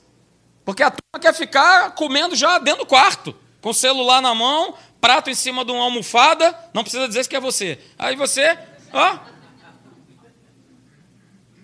Porque 0.65 0.83
a 0.83 0.91
turma 0.91 1.21
quer 1.21 1.33
ficar 1.33 1.91
comendo 1.91 2.35
já 2.35 2.59
dentro 2.59 2.81
do 2.81 2.85
quarto, 2.85 3.33
com 3.61 3.69
o 3.69 3.73
celular 3.73 4.21
na 4.21 4.35
mão, 4.35 4.73
prato 4.99 5.29
em 5.29 5.35
cima 5.35 5.63
de 5.63 5.71
uma 5.71 5.85
almofada, 5.85 6.53
não 6.73 6.83
precisa 6.83 7.07
dizer 7.07 7.25
que 7.29 7.35
é 7.37 7.39
você. 7.39 7.79
Aí 7.97 8.17
você, 8.17 8.59
ó, 8.91 9.31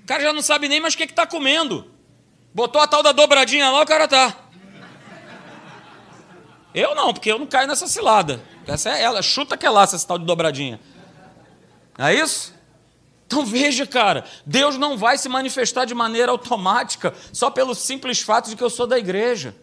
cara 0.09 0.23
já 0.23 0.33
não 0.33 0.41
sabe 0.41 0.67
nem 0.67 0.79
mais 0.79 0.95
o 0.95 0.97
que 0.97 1.03
está 1.03 1.27
comendo. 1.27 1.85
Botou 2.51 2.81
a 2.81 2.87
tal 2.87 3.03
da 3.03 3.11
dobradinha 3.11 3.69
lá, 3.69 3.79
o 3.79 3.85
cara 3.85 4.07
tá. 4.07 4.35
Eu 6.73 6.95
não, 6.95 7.13
porque 7.13 7.31
eu 7.31 7.37
não 7.37 7.45
caio 7.45 7.67
nessa 7.67 7.85
cilada. 7.85 8.41
Essa 8.65 8.89
é 8.89 9.03
ela, 9.03 9.21
chuta 9.21 9.55
que 9.55 9.67
é 9.67 9.69
lá 9.69 9.83
essa 9.83 9.99
tal 10.07 10.17
de 10.17 10.25
dobradinha. 10.25 10.79
É 11.95 12.11
isso? 12.11 12.55
Então 13.27 13.45
veja, 13.45 13.85
cara, 13.85 14.25
Deus 14.47 14.79
não 14.79 14.97
vai 14.97 15.15
se 15.15 15.29
manifestar 15.29 15.85
de 15.85 15.93
maneira 15.93 16.31
automática 16.31 17.13
só 17.31 17.51
pelo 17.51 17.75
simples 17.75 18.19
fato 18.19 18.49
de 18.49 18.55
que 18.55 18.63
eu 18.63 18.69
sou 18.71 18.87
da 18.87 18.97
igreja. 18.97 19.55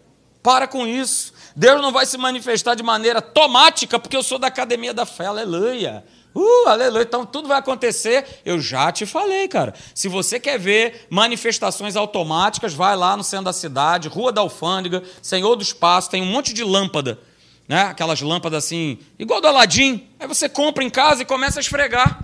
Para 0.44 0.68
com 0.68 0.86
isso. 0.86 1.32
Deus 1.56 1.82
não 1.82 1.90
vai 1.90 2.06
se 2.06 2.16
manifestar 2.16 2.76
de 2.76 2.84
maneira 2.84 3.18
automática 3.18 3.98
porque 3.98 4.16
eu 4.16 4.22
sou 4.22 4.38
da 4.38 4.46
academia 4.46 4.94
da 4.94 5.04
fé. 5.04 5.26
Aleluia. 5.26 6.04
Uh, 6.36 6.68
aleluia. 6.68 7.02
Então 7.02 7.24
tudo 7.24 7.48
vai 7.48 7.58
acontecer. 7.58 8.42
Eu 8.44 8.60
já 8.60 8.92
te 8.92 9.06
falei, 9.06 9.48
cara. 9.48 9.72
Se 9.94 10.06
você 10.06 10.38
quer 10.38 10.58
ver 10.58 11.06
manifestações 11.08 11.96
automáticas, 11.96 12.74
vai 12.74 12.94
lá 12.94 13.16
no 13.16 13.24
centro 13.24 13.46
da 13.46 13.54
cidade, 13.54 14.08
Rua 14.08 14.30
da 14.30 14.42
Alfândega, 14.42 15.02
Senhor 15.22 15.56
do 15.56 15.62
Espaço, 15.62 16.10
tem 16.10 16.20
um 16.20 16.26
monte 16.26 16.52
de 16.52 16.62
lâmpada. 16.62 17.18
Né? 17.66 17.84
Aquelas 17.84 18.20
lâmpadas 18.20 18.64
assim, 18.64 18.98
igual 19.18 19.40
do 19.40 19.48
Aladim. 19.48 20.06
Aí 20.20 20.28
você 20.28 20.46
compra 20.46 20.84
em 20.84 20.90
casa 20.90 21.22
e 21.22 21.24
começa 21.24 21.58
a 21.58 21.62
esfregar. 21.62 22.22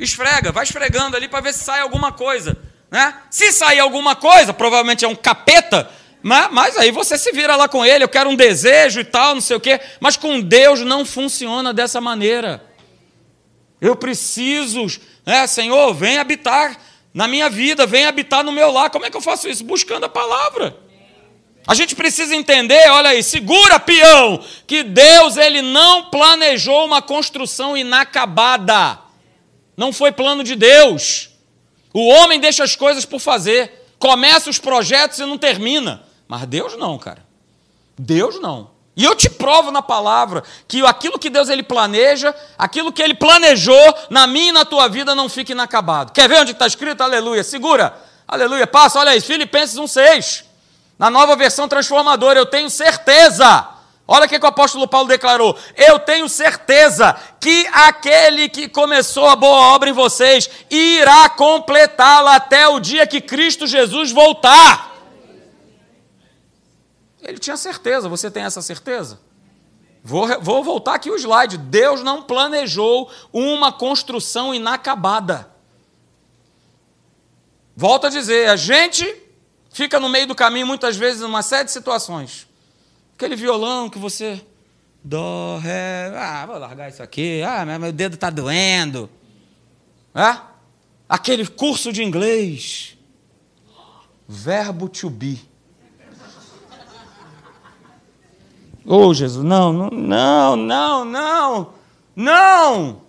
Esfrega, 0.00 0.50
vai 0.50 0.64
esfregando 0.64 1.16
ali 1.16 1.28
para 1.28 1.40
ver 1.40 1.54
se 1.54 1.62
sai 1.62 1.80
alguma 1.80 2.10
coisa. 2.10 2.56
Né? 2.90 3.14
Se 3.30 3.52
sair 3.52 3.78
alguma 3.78 4.16
coisa, 4.16 4.52
provavelmente 4.52 5.04
é 5.04 5.08
um 5.08 5.14
capeta, 5.14 5.88
mas, 6.28 6.52
mas, 6.52 6.76
aí 6.76 6.90
você 6.90 7.16
se 7.16 7.32
vira 7.32 7.56
lá 7.56 7.66
com 7.66 7.82
ele, 7.82 8.04
eu 8.04 8.08
quero 8.08 8.28
um 8.28 8.36
desejo 8.36 9.00
e 9.00 9.04
tal, 9.04 9.34
não 9.34 9.40
sei 9.40 9.56
o 9.56 9.60
quê. 9.60 9.80
Mas 9.98 10.14
com 10.14 10.42
Deus 10.42 10.80
não 10.80 11.02
funciona 11.06 11.72
dessa 11.72 12.02
maneira. 12.02 12.62
Eu 13.80 13.96
preciso, 13.96 14.86
né, 15.24 15.46
Senhor, 15.46 15.94
vem 15.94 16.18
habitar 16.18 16.76
na 17.14 17.26
minha 17.26 17.48
vida, 17.48 17.86
vem 17.86 18.04
habitar 18.04 18.44
no 18.44 18.52
meu 18.52 18.70
lar. 18.70 18.90
Como 18.90 19.06
é 19.06 19.10
que 19.10 19.16
eu 19.16 19.22
faço 19.22 19.48
isso? 19.48 19.64
Buscando 19.64 20.04
a 20.04 20.08
palavra. 20.08 20.76
A 21.66 21.74
gente 21.74 21.96
precisa 21.96 22.36
entender, 22.36 22.90
olha 22.90 23.08
aí, 23.08 23.22
segura, 23.22 23.80
peão, 23.80 24.44
que 24.66 24.82
Deus 24.82 25.38
ele 25.38 25.62
não 25.62 26.10
planejou 26.10 26.84
uma 26.84 27.00
construção 27.00 27.74
inacabada. 27.74 28.98
Não 29.74 29.94
foi 29.94 30.12
plano 30.12 30.44
de 30.44 30.54
Deus. 30.54 31.30
O 31.94 32.06
homem 32.06 32.38
deixa 32.38 32.64
as 32.64 32.76
coisas 32.76 33.06
por 33.06 33.18
fazer, 33.18 33.86
começa 33.98 34.50
os 34.50 34.58
projetos 34.58 35.18
e 35.20 35.24
não 35.24 35.38
termina. 35.38 36.06
Mas 36.28 36.46
Deus 36.46 36.76
não, 36.76 36.98
cara. 36.98 37.26
Deus 37.98 38.38
não. 38.40 38.70
E 38.94 39.04
eu 39.04 39.14
te 39.14 39.30
provo 39.30 39.70
na 39.70 39.80
palavra 39.80 40.42
que 40.66 40.84
aquilo 40.84 41.18
que 41.18 41.30
Deus 41.30 41.48
ele 41.48 41.62
planeja, 41.62 42.34
aquilo 42.58 42.92
que 42.92 43.00
ele 43.00 43.14
planejou 43.14 43.94
na 44.10 44.26
minha 44.26 44.48
e 44.48 44.52
na 44.52 44.64
tua 44.64 44.88
vida 44.88 45.14
não 45.14 45.28
fica 45.28 45.52
inacabado. 45.52 46.12
Quer 46.12 46.28
ver 46.28 46.40
onde 46.40 46.50
está 46.50 46.66
escrito? 46.66 47.00
Aleluia. 47.00 47.44
Segura. 47.44 47.96
Aleluia. 48.26 48.66
Passa, 48.66 48.98
olha 48.98 49.12
aí, 49.12 49.20
Filipenses 49.20 49.78
1,6. 49.78 50.44
Na 50.98 51.08
nova 51.08 51.36
versão 51.36 51.68
transformadora, 51.68 52.40
eu 52.40 52.46
tenho 52.46 52.68
certeza. 52.68 53.68
Olha 54.06 54.26
o 54.26 54.28
que, 54.28 54.38
que 54.38 54.44
o 54.44 54.48
apóstolo 54.48 54.88
Paulo 54.88 55.06
declarou. 55.06 55.56
Eu 55.76 56.00
tenho 56.00 56.28
certeza 56.28 57.14
que 57.38 57.68
aquele 57.72 58.48
que 58.48 58.68
começou 58.68 59.28
a 59.28 59.36
boa 59.36 59.74
obra 59.74 59.90
em 59.90 59.92
vocês 59.92 60.50
irá 60.68 61.28
completá-la 61.28 62.34
até 62.34 62.66
o 62.66 62.80
dia 62.80 63.06
que 63.06 63.20
Cristo 63.20 63.66
Jesus 63.66 64.10
voltar. 64.10 64.87
Ele 67.28 67.38
tinha 67.38 67.58
certeza, 67.58 68.08
você 68.08 68.30
tem 68.30 68.42
essa 68.42 68.62
certeza? 68.62 69.20
Vou, 70.02 70.40
vou 70.40 70.64
voltar 70.64 70.94
aqui 70.94 71.10
o 71.10 71.16
slide. 71.16 71.58
Deus 71.58 72.02
não 72.02 72.22
planejou 72.22 73.10
uma 73.30 73.70
construção 73.70 74.54
inacabada. 74.54 75.50
Volto 77.76 78.06
a 78.06 78.10
dizer, 78.10 78.48
a 78.48 78.56
gente 78.56 79.04
fica 79.70 80.00
no 80.00 80.08
meio 80.08 80.26
do 80.26 80.34
caminho 80.34 80.66
muitas 80.66 80.96
vezes 80.96 81.20
numa 81.20 81.42
série 81.42 81.66
de 81.66 81.70
situações. 81.70 82.48
Aquele 83.14 83.36
violão 83.36 83.90
que 83.90 83.98
você. 83.98 84.40
Dó, 85.04 85.58
ré. 85.58 86.10
Ah, 86.16 86.46
vou 86.46 86.58
largar 86.58 86.88
isso 86.88 87.02
aqui. 87.02 87.42
Ah, 87.42 87.66
meu 87.66 87.92
dedo 87.92 88.14
está 88.14 88.30
doendo. 88.30 89.10
É? 90.14 90.38
Aquele 91.06 91.46
curso 91.46 91.92
de 91.92 92.02
inglês. 92.02 92.96
Verbo 94.26 94.88
to 94.88 95.10
be. 95.10 95.47
Oh, 98.90 99.12
Jesus, 99.12 99.44
não, 99.44 99.70
não, 99.70 100.56
não, 100.56 101.04
não, 101.04 101.74
não. 102.16 103.02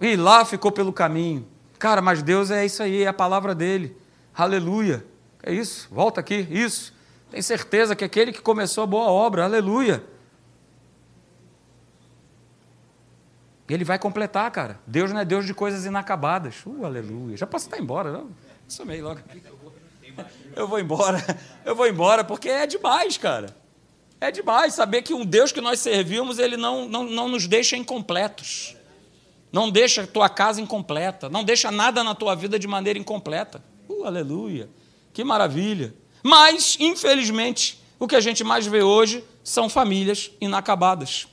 E 0.00 0.16
lá 0.16 0.46
ficou 0.46 0.72
pelo 0.72 0.94
caminho. 0.94 1.46
Cara, 1.78 2.00
mas 2.00 2.22
Deus 2.22 2.50
é 2.50 2.64
isso 2.64 2.82
aí, 2.82 3.02
é 3.02 3.06
a 3.06 3.12
palavra 3.12 3.54
dele. 3.54 3.94
Aleluia. 4.34 5.04
É 5.42 5.52
isso, 5.52 5.88
volta 5.92 6.20
aqui, 6.20 6.48
isso. 6.50 6.94
Tem 7.30 7.42
certeza 7.42 7.94
que 7.94 8.02
aquele 8.02 8.32
que 8.32 8.40
começou 8.40 8.84
a 8.84 8.86
boa 8.86 9.10
obra, 9.10 9.44
aleluia. 9.44 10.02
Ele 13.68 13.84
vai 13.84 13.98
completar, 13.98 14.50
cara. 14.50 14.80
Deus 14.86 15.12
não 15.12 15.20
é 15.20 15.24
Deus 15.24 15.44
de 15.44 15.52
coisas 15.52 15.84
inacabadas. 15.84 16.64
Uh, 16.64 16.86
aleluia. 16.86 17.36
Já 17.36 17.46
posso 17.46 17.66
estar 17.66 17.78
embora, 17.78 18.10
não? 18.10 18.30
Sumei 18.66 19.02
logo. 19.02 19.20
Eu 20.56 20.66
vou 20.66 20.80
embora. 20.80 21.22
Eu 21.62 21.76
vou 21.76 21.86
embora, 21.86 22.24
porque 22.24 22.48
é 22.48 22.66
demais, 22.66 23.18
cara. 23.18 23.61
É 24.22 24.30
demais 24.30 24.74
saber 24.74 25.02
que 25.02 25.12
um 25.12 25.26
Deus 25.26 25.50
que 25.50 25.60
nós 25.60 25.80
servimos, 25.80 26.38
ele 26.38 26.56
não, 26.56 26.88
não, 26.88 27.02
não 27.02 27.28
nos 27.28 27.48
deixa 27.48 27.76
incompletos. 27.76 28.76
Não 29.50 29.68
deixa 29.68 30.04
a 30.04 30.06
tua 30.06 30.28
casa 30.28 30.60
incompleta. 30.60 31.28
Não 31.28 31.42
deixa 31.42 31.72
nada 31.72 32.04
na 32.04 32.14
tua 32.14 32.36
vida 32.36 32.56
de 32.56 32.68
maneira 32.68 32.96
incompleta. 33.00 33.60
Uh, 33.88 34.04
aleluia. 34.04 34.70
Que 35.12 35.24
maravilha. 35.24 35.92
Mas, 36.22 36.76
infelizmente, 36.78 37.82
o 37.98 38.06
que 38.06 38.14
a 38.14 38.20
gente 38.20 38.44
mais 38.44 38.64
vê 38.64 38.80
hoje 38.80 39.24
são 39.42 39.68
famílias 39.68 40.30
inacabadas. 40.40 41.26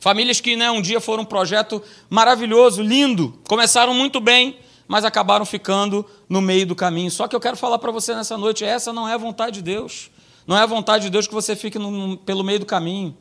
Famílias 0.00 0.40
que 0.40 0.56
né, 0.56 0.68
um 0.72 0.82
dia 0.82 0.98
foram 1.00 1.22
um 1.22 1.26
projeto 1.26 1.80
maravilhoso, 2.10 2.82
lindo, 2.82 3.38
começaram 3.46 3.94
muito 3.94 4.18
bem, 4.18 4.58
mas 4.88 5.04
acabaram 5.04 5.46
ficando 5.46 6.04
no 6.28 6.40
meio 6.40 6.66
do 6.66 6.74
caminho. 6.74 7.12
Só 7.12 7.28
que 7.28 7.36
eu 7.36 7.40
quero 7.40 7.56
falar 7.56 7.78
para 7.78 7.92
você 7.92 8.12
nessa 8.12 8.36
noite: 8.36 8.64
essa 8.64 8.92
não 8.92 9.08
é 9.08 9.14
a 9.14 9.18
vontade 9.18 9.58
de 9.58 9.62
Deus. 9.62 10.10
Não 10.46 10.56
é 10.56 10.60
a 10.60 10.66
vontade 10.66 11.04
de 11.04 11.10
Deus 11.10 11.26
que 11.26 11.34
você 11.34 11.56
fique 11.56 11.78
no, 11.78 12.16
pelo 12.18 12.44
meio 12.44 12.60
do 12.60 12.66
caminho. 12.66 13.16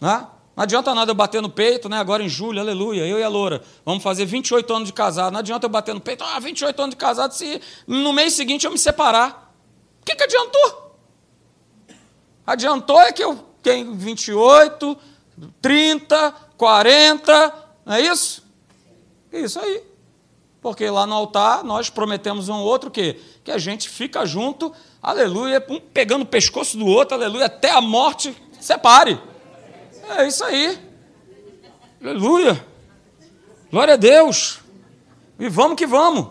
Né? 0.00 0.26
Não 0.54 0.62
adianta 0.64 0.94
nada 0.94 1.10
eu 1.10 1.14
bater 1.14 1.40
no 1.40 1.48
peito, 1.48 1.88
né? 1.88 1.98
agora 1.98 2.22
em 2.22 2.28
julho, 2.28 2.60
aleluia, 2.60 3.06
eu 3.06 3.18
e 3.18 3.22
a 3.22 3.28
Loura, 3.28 3.62
vamos 3.84 4.02
fazer 4.02 4.26
28 4.26 4.74
anos 4.74 4.88
de 4.88 4.92
casado. 4.92 5.32
Não 5.32 5.40
adianta 5.40 5.64
eu 5.64 5.70
bater 5.70 5.94
no 5.94 6.00
peito, 6.00 6.22
ah, 6.22 6.38
28 6.38 6.82
anos 6.82 6.90
de 6.94 6.96
casado, 6.96 7.32
se 7.32 7.60
no 7.86 8.12
mês 8.12 8.34
seguinte 8.34 8.66
eu 8.66 8.70
me 8.70 8.78
separar. 8.78 9.54
O 10.00 10.04
que, 10.04 10.14
que 10.14 10.24
adiantou? 10.24 10.98
Adiantou 12.46 13.00
é 13.00 13.12
que 13.12 13.24
eu 13.24 13.36
tenho 13.62 13.94
28, 13.94 14.98
30, 15.60 16.34
40, 16.56 17.54
não 17.86 17.94
é 17.94 18.00
isso? 18.02 18.42
Isso 19.32 19.58
aí. 19.58 19.91
Porque 20.62 20.88
lá 20.88 21.06
no 21.06 21.14
altar 21.14 21.62
nós 21.62 21.90
prometemos 21.90 22.48
um 22.48 22.60
outro 22.60 22.90
que 22.90 23.18
que 23.44 23.50
a 23.50 23.58
gente 23.58 23.88
fica 23.88 24.24
junto, 24.24 24.72
aleluia, 25.02 25.64
um 25.68 25.80
pegando 25.80 26.22
o 26.22 26.26
pescoço 26.26 26.76
do 26.76 26.86
outro, 26.86 27.16
aleluia, 27.16 27.46
até 27.46 27.70
a 27.70 27.80
morte 27.80 28.34
separe. 28.60 29.20
É 30.16 30.26
isso 30.26 30.44
aí. 30.44 30.78
Aleluia. 32.00 32.64
Glória 33.70 33.94
a 33.94 33.96
Deus. 33.96 34.60
E 35.38 35.48
vamos 35.48 35.76
que 35.76 35.86
vamos. 35.86 36.28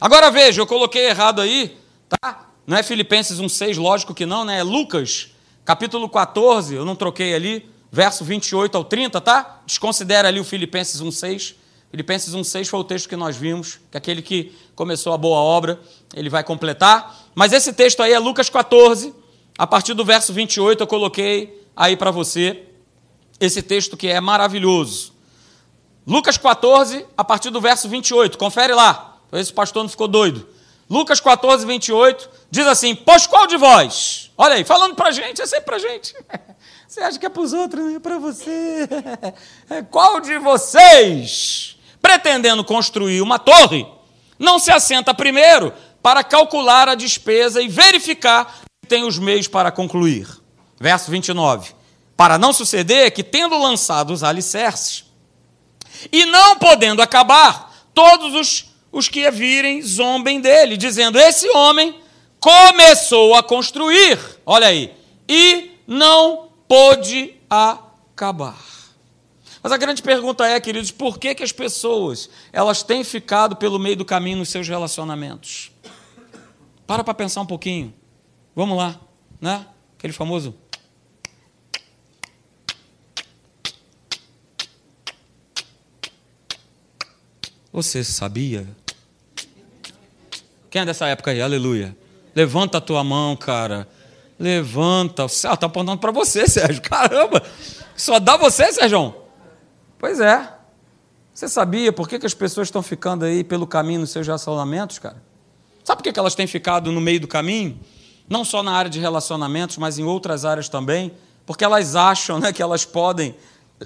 Agora 0.00 0.30
veja, 0.30 0.60
eu 0.60 0.66
coloquei 0.66 1.06
errado 1.06 1.40
aí, 1.40 1.78
tá? 2.08 2.48
Não 2.66 2.76
é 2.76 2.82
Filipenses 2.82 3.38
1,6, 3.38 3.78
lógico 3.78 4.14
que 4.14 4.26
não, 4.26 4.44
né? 4.44 4.60
É 4.60 4.62
Lucas, 4.62 5.34
capítulo 5.64 6.08
14, 6.08 6.74
eu 6.74 6.84
não 6.84 6.96
troquei 6.96 7.34
ali, 7.34 7.70
verso 7.90 8.24
28 8.24 8.76
ao 8.76 8.84
30, 8.84 9.20
tá? 9.20 9.60
Desconsidera 9.66 10.28
ali 10.28 10.40
o 10.40 10.44
Filipenses 10.44 11.02
1,6. 11.02 11.54
Filipenses 11.90 12.34
1,6 12.34 12.66
foi 12.66 12.80
o 12.80 12.84
texto 12.84 13.08
que 13.08 13.16
nós 13.16 13.36
vimos, 13.36 13.80
que 13.90 13.98
aquele 13.98 14.22
que 14.22 14.56
começou 14.76 15.12
a 15.12 15.18
boa 15.18 15.38
obra, 15.38 15.80
ele 16.14 16.28
vai 16.28 16.44
completar. 16.44 17.28
Mas 17.34 17.52
esse 17.52 17.72
texto 17.72 18.00
aí 18.02 18.12
é 18.12 18.18
Lucas 18.18 18.48
14, 18.48 19.12
a 19.58 19.66
partir 19.66 19.94
do 19.94 20.04
verso 20.04 20.32
28, 20.32 20.82
eu 20.82 20.86
coloquei 20.86 21.66
aí 21.76 21.96
para 21.96 22.10
você 22.10 22.62
esse 23.40 23.60
texto 23.60 23.96
que 23.96 24.06
é 24.06 24.20
maravilhoso. 24.20 25.12
Lucas 26.06 26.38
14, 26.38 27.04
a 27.16 27.24
partir 27.24 27.50
do 27.50 27.60
verso 27.60 27.88
28, 27.88 28.38
confere 28.38 28.72
lá, 28.72 29.18
esse 29.32 29.52
pastor 29.52 29.82
não 29.82 29.90
ficou 29.90 30.06
doido. 30.06 30.46
Lucas 30.88 31.20
14, 31.20 31.64
28, 31.66 32.30
diz 32.50 32.66
assim: 32.66 32.94
Pois 32.94 33.26
qual 33.26 33.46
de 33.46 33.56
vós? 33.56 34.30
Olha 34.36 34.54
aí, 34.54 34.64
falando 34.64 34.94
para 34.94 35.12
gente, 35.12 35.40
é 35.40 35.46
sempre 35.46 35.66
para 35.66 35.78
gente. 35.78 36.14
Você 36.90 37.00
acha 37.00 37.18
que 37.20 37.26
é 37.26 37.28
para 37.28 37.42
os 37.42 37.52
outros, 37.52 37.84
não 37.84 37.94
é 37.94 38.00
para 38.00 38.18
você. 38.18 38.88
Qual 39.92 40.20
de 40.20 40.36
vocês, 40.38 41.76
pretendendo 42.10 42.64
construir 42.64 43.20
uma 43.20 43.38
torre, 43.38 43.86
não 44.36 44.58
se 44.58 44.72
assenta 44.72 45.14
primeiro 45.14 45.72
para 46.02 46.24
calcular 46.24 46.88
a 46.88 46.96
despesa 46.96 47.62
e 47.62 47.68
verificar 47.68 48.62
se 48.82 48.88
tem 48.88 49.04
os 49.04 49.16
meios 49.18 49.46
para 49.46 49.70
concluir. 49.70 50.26
Verso 50.80 51.10
29. 51.10 51.72
Para 52.16 52.36
não 52.36 52.52
suceder 52.52 53.12
que, 53.12 53.22
tendo 53.22 53.56
lançado 53.56 54.12
os 54.12 54.24
alicerces, 54.24 55.04
e 56.10 56.24
não 56.26 56.56
podendo 56.56 57.00
acabar, 57.00 57.72
todos 57.94 58.34
os, 58.34 58.70
os 58.90 59.08
que 59.08 59.24
a 59.24 59.30
virem 59.30 59.80
zombem 59.80 60.40
dele, 60.40 60.76
dizendo: 60.76 61.18
Esse 61.18 61.48
homem 61.50 61.94
começou 62.40 63.36
a 63.36 63.42
construir, 63.42 64.18
olha 64.44 64.66
aí, 64.66 64.92
e 65.28 65.72
não 65.86 66.48
pôde 66.66 67.36
acabar. 67.48 68.79
Mas 69.62 69.72
a 69.72 69.76
grande 69.76 70.02
pergunta 70.02 70.46
é, 70.46 70.58
queridos, 70.58 70.90
por 70.90 71.18
que, 71.18 71.34
que 71.34 71.42
as 71.42 71.52
pessoas 71.52 72.30
elas 72.52 72.82
têm 72.82 73.04
ficado 73.04 73.56
pelo 73.56 73.78
meio 73.78 73.96
do 73.96 74.04
caminho 74.04 74.38
nos 74.38 74.48
seus 74.48 74.66
relacionamentos? 74.66 75.70
Para 76.86 77.04
para 77.04 77.14
pensar 77.14 77.42
um 77.42 77.46
pouquinho. 77.46 77.92
Vamos 78.56 78.76
lá, 78.76 78.98
né? 79.40 79.66
Aquele 79.96 80.12
famoso. 80.12 80.54
Você 87.72 88.02
sabia? 88.02 88.66
Quem 90.70 90.82
é 90.82 90.84
dessa 90.84 91.06
época 91.06 91.30
aí? 91.30 91.40
Aleluia. 91.40 91.96
Levanta 92.34 92.78
a 92.78 92.80
tua 92.80 93.04
mão, 93.04 93.36
cara. 93.36 93.86
Levanta. 94.38 95.26
Ah, 95.44 95.56
tá 95.56 95.66
apontando 95.66 95.98
para 95.98 96.10
você, 96.10 96.48
Sérgio. 96.48 96.82
Caramba. 96.82 97.42
Só 97.94 98.18
dá 98.18 98.36
você, 98.36 98.72
Sérgio? 98.72 99.14
Pois 100.00 100.18
é. 100.18 100.50
Você 101.32 101.46
sabia 101.46 101.92
por 101.92 102.08
que, 102.08 102.18
que 102.18 102.26
as 102.26 102.34
pessoas 102.34 102.68
estão 102.68 102.82
ficando 102.82 103.24
aí 103.24 103.44
pelo 103.44 103.66
caminho 103.66 104.00
nos 104.00 104.10
seus 104.10 104.26
relacionamentos, 104.26 104.98
cara? 104.98 105.22
Sabe 105.84 106.02
por 106.02 106.12
que, 106.12 106.18
elas 106.18 106.34
têm 106.34 106.46
ficado 106.46 106.90
no 106.90 107.00
meio 107.00 107.20
do 107.20 107.28
caminho? 107.28 107.78
Não 108.28 108.44
só 108.44 108.62
na 108.62 108.72
área 108.72 108.90
de 108.90 108.98
relacionamentos, 108.98 109.76
mas 109.76 109.98
em 109.98 110.04
outras 110.04 110.44
áreas 110.44 110.68
também. 110.68 111.12
Porque 111.44 111.64
elas 111.64 111.94
acham 111.94 112.38
né, 112.40 112.52
que 112.52 112.62
elas 112.62 112.84
podem 112.84 113.34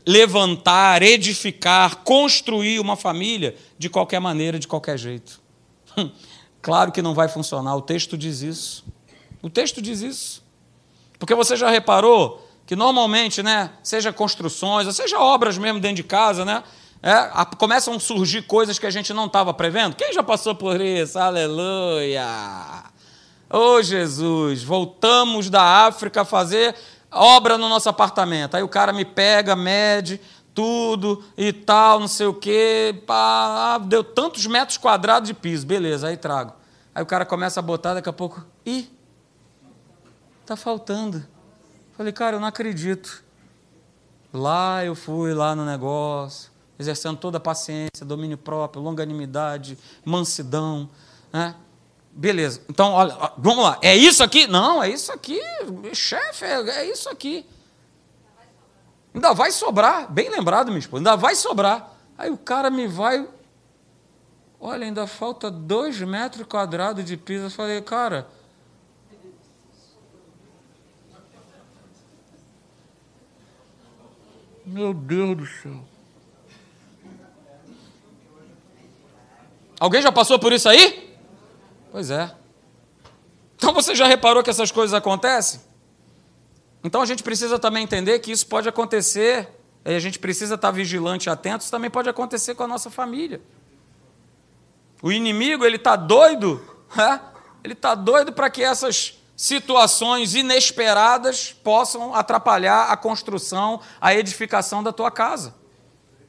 levantar, 0.07 1.03
edificar, 1.03 1.96
construir 1.96 2.79
uma 2.79 2.96
família 2.96 3.57
de 3.77 3.90
qualquer 3.90 4.20
maneira, 4.20 4.59
de 4.59 4.68
qualquer 4.68 4.96
jeito. 4.98 5.40
Claro 6.62 6.92
que 6.92 7.03
não 7.03 7.12
vai 7.12 7.29
funcionar, 7.29 7.77
o 7.77 7.83
texto 7.83 8.16
diz 8.16 8.40
isso. 8.40 8.85
O 9.42 9.50
texto 9.50 9.83
diz 9.83 10.00
isso. 10.00 10.42
Porque 11.18 11.35
você 11.35 11.57
já 11.57 11.68
reparou 11.68 12.43
que 12.66 12.74
normalmente, 12.74 13.42
né, 13.42 13.70
seja 13.83 14.12
construções, 14.12 14.87
ou 14.87 14.92
seja 14.92 15.18
obras 15.18 15.59
mesmo 15.59 15.81
dentro 15.81 15.96
de 15.96 16.05
casa, 16.05 16.44
né, 16.44 16.62
é, 17.03 17.12
a, 17.12 17.44
começam 17.44 17.94
a 17.94 18.00
surgir 18.00 18.42
coisas 18.42 18.79
que 18.79 18.87
a 18.87 18.90
gente 18.90 19.12
não 19.12 19.27
estava 19.27 19.53
prevendo. 19.53 19.94
Quem 19.94 20.12
já 20.12 20.22
passou 20.22 20.55
por 20.55 20.81
isso? 20.81 21.18
Aleluia! 21.18 22.24
Oh, 23.50 23.83
Jesus, 23.83 24.62
voltamos 24.62 25.50
da 25.50 25.87
África 25.87 26.22
a 26.22 26.24
fazer 26.24 26.74
obra 27.11 27.59
no 27.59 27.68
nosso 27.68 27.88
apartamento. 27.88 28.57
Aí 28.57 28.62
o 28.62 28.68
cara 28.68 28.92
me 28.92 29.05
pega, 29.05 29.55
mede 29.55 30.20
tudo 30.55 31.22
e 31.37 31.53
tal, 31.53 32.00
não 32.00 32.09
sei 32.09 32.27
o 32.27 32.35
quê. 32.35 33.03
Pá, 33.07 33.79
deu 33.79 34.03
tantos 34.03 34.46
metros 34.46 34.79
quadrados 34.79 35.29
de 35.29 35.35
piso. 35.35 35.66
Beleza, 35.66 36.09
aí 36.09 36.16
trago. 36.16 36.55
Aí 36.94 37.03
o 37.03 37.07
cara 37.07 37.27
começa 37.27 37.61
a 37.61 37.62
botar, 37.62 37.94
daqui 37.94 38.09
a 38.09 38.12
pouco, 38.12 38.44
ih, 38.64 38.88
tá 40.46 40.57
faltando. 40.57 41.33
Falei, 41.96 42.12
cara, 42.12 42.37
eu 42.37 42.40
não 42.40 42.48
acredito. 42.48 43.22
Lá 44.33 44.85
eu 44.85 44.94
fui, 44.96 45.33
lá 45.33 45.54
no 45.54 45.64
negócio, 45.64 46.50
exercendo 46.78 47.16
toda 47.16 47.38
a 47.38 47.40
paciência, 47.40 48.04
domínio 48.04 48.37
próprio, 48.37 48.83
longanimidade, 48.83 49.78
mansidão. 50.04 50.90
Né? 51.33 51.54
Beleza, 52.11 52.61
então, 52.68 52.92
olha, 52.92 53.16
vamos 53.38 53.64
lá. 53.64 53.78
É 53.80 53.94
isso 53.94 54.24
aqui? 54.24 54.46
Não, 54.46 54.83
é 54.83 54.90
isso 54.90 55.12
aqui, 55.12 55.40
chefe, 55.92 56.44
é, 56.44 56.85
isso 56.90 57.09
aqui. 57.09 57.46
Ainda 59.14 59.33
vai 59.33 59.52
sobrar, 59.52 60.11
bem 60.11 60.28
lembrado, 60.28 60.68
minha 60.68 60.80
esposa, 60.80 61.00
ainda 61.00 61.16
vai 61.16 61.37
sobrar. 61.37 61.92
Aí 62.18 62.30
o 62.30 62.37
cara 62.37 62.70
me 62.70 62.88
vai. 62.88 63.28
Olha, 64.61 64.85
ainda 64.85 65.07
falta 65.07 65.50
dois 65.50 66.00
metros 66.00 66.46
quadrados 66.46 67.04
de 67.04 67.16
piso. 67.16 67.44
Eu 67.44 67.50
falei, 67.50 67.80
cara. 67.83 68.26
Meu 74.64 74.94
Deus 74.94 75.37
do 75.37 75.46
céu. 75.46 75.85
Alguém 79.79 80.00
já 80.00 80.11
passou 80.11 80.38
por 80.38 80.53
isso 80.53 80.68
aí? 80.68 81.14
Pois 81.92 82.11
é. 82.11 82.35
Então 83.57 83.74
você 83.74 83.94
já 83.94 84.07
reparou 84.07 84.42
que 84.42 84.50
essas 84.50 84.70
coisas 84.70 84.94
acontecem? 84.94 85.61
Então 86.83 87.00
a 87.00 87.07
gente 87.07 87.22
precisa 87.22 87.59
também 87.59 87.85
entender 87.85 88.18
que 88.18 88.33
isso 88.33 88.46
pode 88.46 88.68
acontecer, 88.68 89.48
e 89.85 89.94
a 89.94 89.98
gente 89.98 90.18
precisa 90.18 90.55
estar 90.55 90.70
vigilante 90.70 91.29
e 91.29 91.31
atento, 91.31 91.62
isso 91.62 91.70
também 91.70 91.90
pode 91.90 92.09
acontecer 92.09 92.55
com 92.55 92.62
a 92.62 92.68
nossa 92.68 92.90
família. 92.90 93.40
O 95.03 95.12
inimigo, 95.12 95.64
ele 95.64 95.77
está 95.77 95.96
doido, 95.96 96.62
ele 97.62 97.74
está 97.74 97.94
doido 97.94 98.33
para 98.33 98.48
que 98.48 98.62
essas 98.62 99.18
situações 99.36 100.34
inesperadas 100.34 101.52
possam 101.52 102.14
atrapalhar 102.14 102.90
a 102.90 102.96
construção, 102.96 103.80
a 104.00 104.14
edificação 104.14 104.82
da 104.82 104.92
tua 104.92 105.10
casa. 105.10 105.54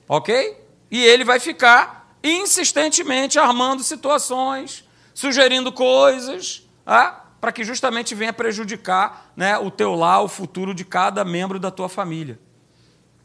Ok? 0.08 0.58
E 0.90 1.04
ele 1.04 1.24
vai 1.24 1.40
ficar 1.40 2.18
insistentemente 2.24 3.38
armando 3.38 3.84
situações, 3.84 4.84
sugerindo 5.14 5.72
coisas, 5.72 6.64
ah, 6.86 7.24
para 7.40 7.52
que 7.52 7.64
justamente 7.64 8.16
venha 8.16 8.34
prejudicar 8.34 9.32
né, 9.36 9.58
o 9.58 9.70
teu 9.70 9.94
lar, 9.94 10.24
o 10.24 10.28
futuro 10.28 10.74
de 10.74 10.84
cada 10.84 11.24
membro 11.24 11.60
da 11.60 11.70
tua 11.70 11.88
família. 11.88 12.40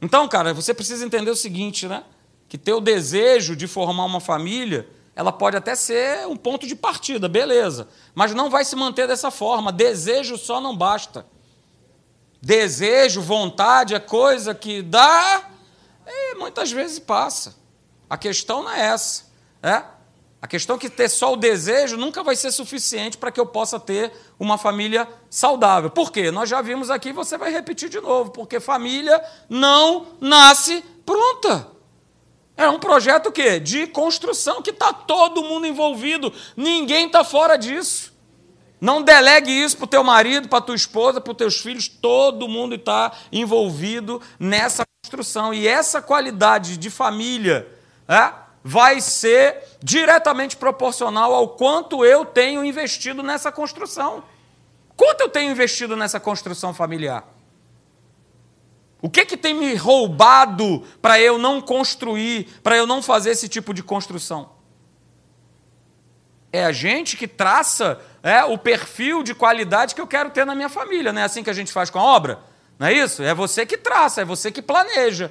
Então, 0.02 0.26
cara, 0.28 0.52
você 0.52 0.74
precisa 0.74 1.04
entender 1.04 1.30
o 1.30 1.36
seguinte, 1.36 1.86
né? 1.86 2.04
Que 2.48 2.58
teu 2.58 2.80
desejo 2.80 3.54
de 3.54 3.66
formar 3.66 4.04
uma 4.04 4.20
família, 4.20 4.88
ela 5.20 5.30
pode 5.30 5.54
até 5.54 5.74
ser 5.74 6.26
um 6.26 6.34
ponto 6.34 6.66
de 6.66 6.74
partida, 6.74 7.28
beleza. 7.28 7.86
Mas 8.14 8.32
não 8.32 8.48
vai 8.48 8.64
se 8.64 8.74
manter 8.74 9.06
dessa 9.06 9.30
forma. 9.30 9.70
Desejo 9.70 10.38
só 10.38 10.62
não 10.62 10.74
basta. 10.74 11.26
Desejo, 12.40 13.20
vontade 13.20 13.94
é 13.94 14.00
coisa 14.00 14.54
que 14.54 14.80
dá 14.80 15.50
e 16.06 16.36
muitas 16.36 16.72
vezes 16.72 16.98
passa. 16.98 17.54
A 18.08 18.16
questão 18.16 18.62
não 18.62 18.70
é 18.70 18.80
essa. 18.80 19.24
É? 19.62 19.82
A 20.40 20.46
questão 20.46 20.76
é 20.76 20.78
que 20.78 20.88
ter 20.88 21.10
só 21.10 21.34
o 21.34 21.36
desejo 21.36 21.98
nunca 21.98 22.22
vai 22.22 22.34
ser 22.34 22.50
suficiente 22.50 23.18
para 23.18 23.30
que 23.30 23.38
eu 23.38 23.44
possa 23.44 23.78
ter 23.78 24.10
uma 24.38 24.56
família 24.56 25.06
saudável. 25.28 25.90
Por 25.90 26.10
quê? 26.10 26.30
Nós 26.30 26.48
já 26.48 26.62
vimos 26.62 26.88
aqui, 26.88 27.12
você 27.12 27.36
vai 27.36 27.52
repetir 27.52 27.90
de 27.90 28.00
novo, 28.00 28.30
porque 28.30 28.58
família 28.58 29.22
não 29.50 30.16
nasce 30.18 30.82
pronta. 31.04 31.79
É 32.56 32.68
um 32.68 32.78
projeto 32.78 33.32
quê? 33.32 33.58
de 33.58 33.86
construção 33.86 34.60
que 34.60 34.70
está 34.70 34.92
todo 34.92 35.42
mundo 35.42 35.66
envolvido, 35.66 36.32
ninguém 36.56 37.06
está 37.06 37.24
fora 37.24 37.56
disso. 37.56 38.12
Não 38.80 39.02
delegue 39.02 39.50
isso 39.50 39.76
para 39.76 39.84
o 39.84 39.88
teu 39.88 40.02
marido, 40.02 40.48
para 40.48 40.60
tua 40.60 40.74
esposa, 40.74 41.20
para 41.20 41.30
os 41.30 41.36
teus 41.36 41.60
filhos, 41.60 41.86
todo 41.86 42.48
mundo 42.48 42.74
está 42.74 43.12
envolvido 43.30 44.22
nessa 44.38 44.84
construção. 45.02 45.52
E 45.52 45.68
essa 45.68 46.00
qualidade 46.00 46.78
de 46.78 46.88
família, 46.88 47.68
é? 48.08 48.32
vai 48.62 49.00
ser 49.00 49.62
diretamente 49.82 50.56
proporcional 50.56 51.34
ao 51.34 51.48
quanto 51.48 52.04
eu 52.04 52.24
tenho 52.24 52.64
investido 52.64 53.22
nessa 53.22 53.50
construção. 53.50 54.22
Quanto 54.96 55.22
eu 55.22 55.28
tenho 55.28 55.50
investido 55.50 55.96
nessa 55.96 56.20
construção 56.20 56.74
familiar? 56.74 57.24
O 59.02 59.08
que, 59.08 59.24
que 59.24 59.36
tem 59.36 59.54
me 59.54 59.74
roubado 59.74 60.84
para 61.00 61.18
eu 61.20 61.38
não 61.38 61.60
construir, 61.60 62.48
para 62.62 62.76
eu 62.76 62.86
não 62.86 63.02
fazer 63.02 63.30
esse 63.30 63.48
tipo 63.48 63.72
de 63.72 63.82
construção? 63.82 64.50
É 66.52 66.64
a 66.64 66.72
gente 66.72 67.16
que 67.16 67.28
traça 67.28 68.00
é, 68.22 68.44
o 68.44 68.58
perfil 68.58 69.22
de 69.22 69.34
qualidade 69.34 69.94
que 69.94 70.00
eu 70.00 70.06
quero 70.06 70.30
ter 70.30 70.44
na 70.44 70.54
minha 70.54 70.68
família. 70.68 71.12
Não 71.12 71.20
é 71.20 71.24
assim 71.24 71.42
que 71.42 71.50
a 71.50 71.54
gente 71.54 71.72
faz 71.72 71.88
com 71.88 71.98
a 71.98 72.02
obra? 72.02 72.40
Não 72.78 72.86
é 72.88 72.92
isso? 72.92 73.22
É 73.22 73.34
você 73.34 73.64
que 73.64 73.76
traça, 73.76 74.22
é 74.22 74.24
você 74.24 74.50
que 74.50 74.60
planeja. 74.60 75.30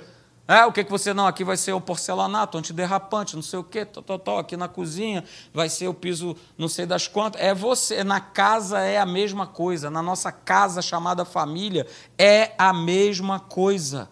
É, 0.49 0.65
o 0.65 0.71
que, 0.71 0.83
que 0.83 0.89
você 0.89 1.13
não? 1.13 1.27
Aqui 1.27 1.43
vai 1.43 1.55
ser 1.55 1.73
o 1.73 1.79
porcelanato, 1.79 2.57
antiderrapante, 2.57 3.35
não 3.35 3.43
sei 3.43 3.59
o 3.59 3.63
quê, 3.63 3.85
tó, 3.85 4.01
tó, 4.01 4.17
tó. 4.17 4.39
aqui 4.39 4.57
na 4.57 4.67
cozinha 4.67 5.23
vai 5.53 5.69
ser 5.69 5.87
o 5.87 5.93
piso 5.93 6.35
não 6.57 6.67
sei 6.67 6.87
das 6.87 7.07
quantas. 7.07 7.39
É 7.39 7.53
você, 7.53 8.03
na 8.03 8.19
casa 8.19 8.79
é 8.79 8.97
a 8.97 9.05
mesma 9.05 9.45
coisa, 9.45 9.91
na 9.91 10.01
nossa 10.01 10.31
casa 10.31 10.81
chamada 10.81 11.23
família 11.23 11.85
é 12.17 12.53
a 12.57 12.73
mesma 12.73 13.39
coisa. 13.39 14.09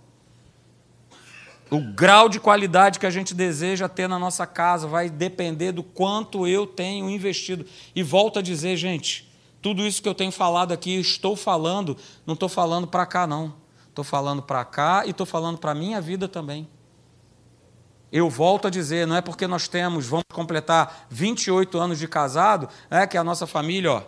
O 1.72 1.80
grau 1.80 2.30
de 2.30 2.40
qualidade 2.40 3.00
que 3.00 3.08
a 3.08 3.10
gente 3.12 3.34
deseja 3.34 3.90
ter 3.90 4.08
na 4.08 4.20
nossa 4.20 4.46
casa 4.46 4.88
vai 4.88 5.10
depender 5.10 5.72
do 5.72 5.82
quanto 5.82 6.46
eu 6.46 6.68
tenho 6.68 7.10
investido. 7.10 7.66
E 7.96 8.04
volto 8.04 8.38
a 8.38 8.44
dizer, 8.44 8.78
gente, 8.78 9.28
tudo 9.60 9.88
isso 9.88 10.04
que 10.04 10.08
eu 10.08 10.14
tenho 10.14 10.32
falado 10.32 10.72
aqui, 10.72 11.00
estou 11.00 11.36
falando, 11.36 11.98
não 12.28 12.36
estou 12.36 12.48
falando 12.48 12.86
para 12.86 13.08
cá, 13.08 13.26
não. 13.26 13.66
Estou 13.98 14.06
falando 14.06 14.44
para 14.44 14.64
cá 14.64 15.08
e 15.08 15.10
estou 15.10 15.26
falando 15.26 15.58
para 15.58 15.72
a 15.72 15.74
minha 15.74 16.00
vida 16.00 16.28
também. 16.28 16.70
Eu 18.12 18.30
volto 18.30 18.68
a 18.68 18.70
dizer, 18.70 19.08
não 19.08 19.16
é 19.16 19.22
porque 19.22 19.48
nós 19.48 19.68
temos, 19.68 20.06
vamos 20.06 20.26
completar 20.32 21.08
28 21.10 21.80
anos 21.80 21.98
de 21.98 22.08
casado, 22.08 22.70
é 22.92 23.08
que 23.08 23.18
a 23.18 23.24
nossa 23.24 23.48
família, 23.48 23.92
ó, 23.92 24.04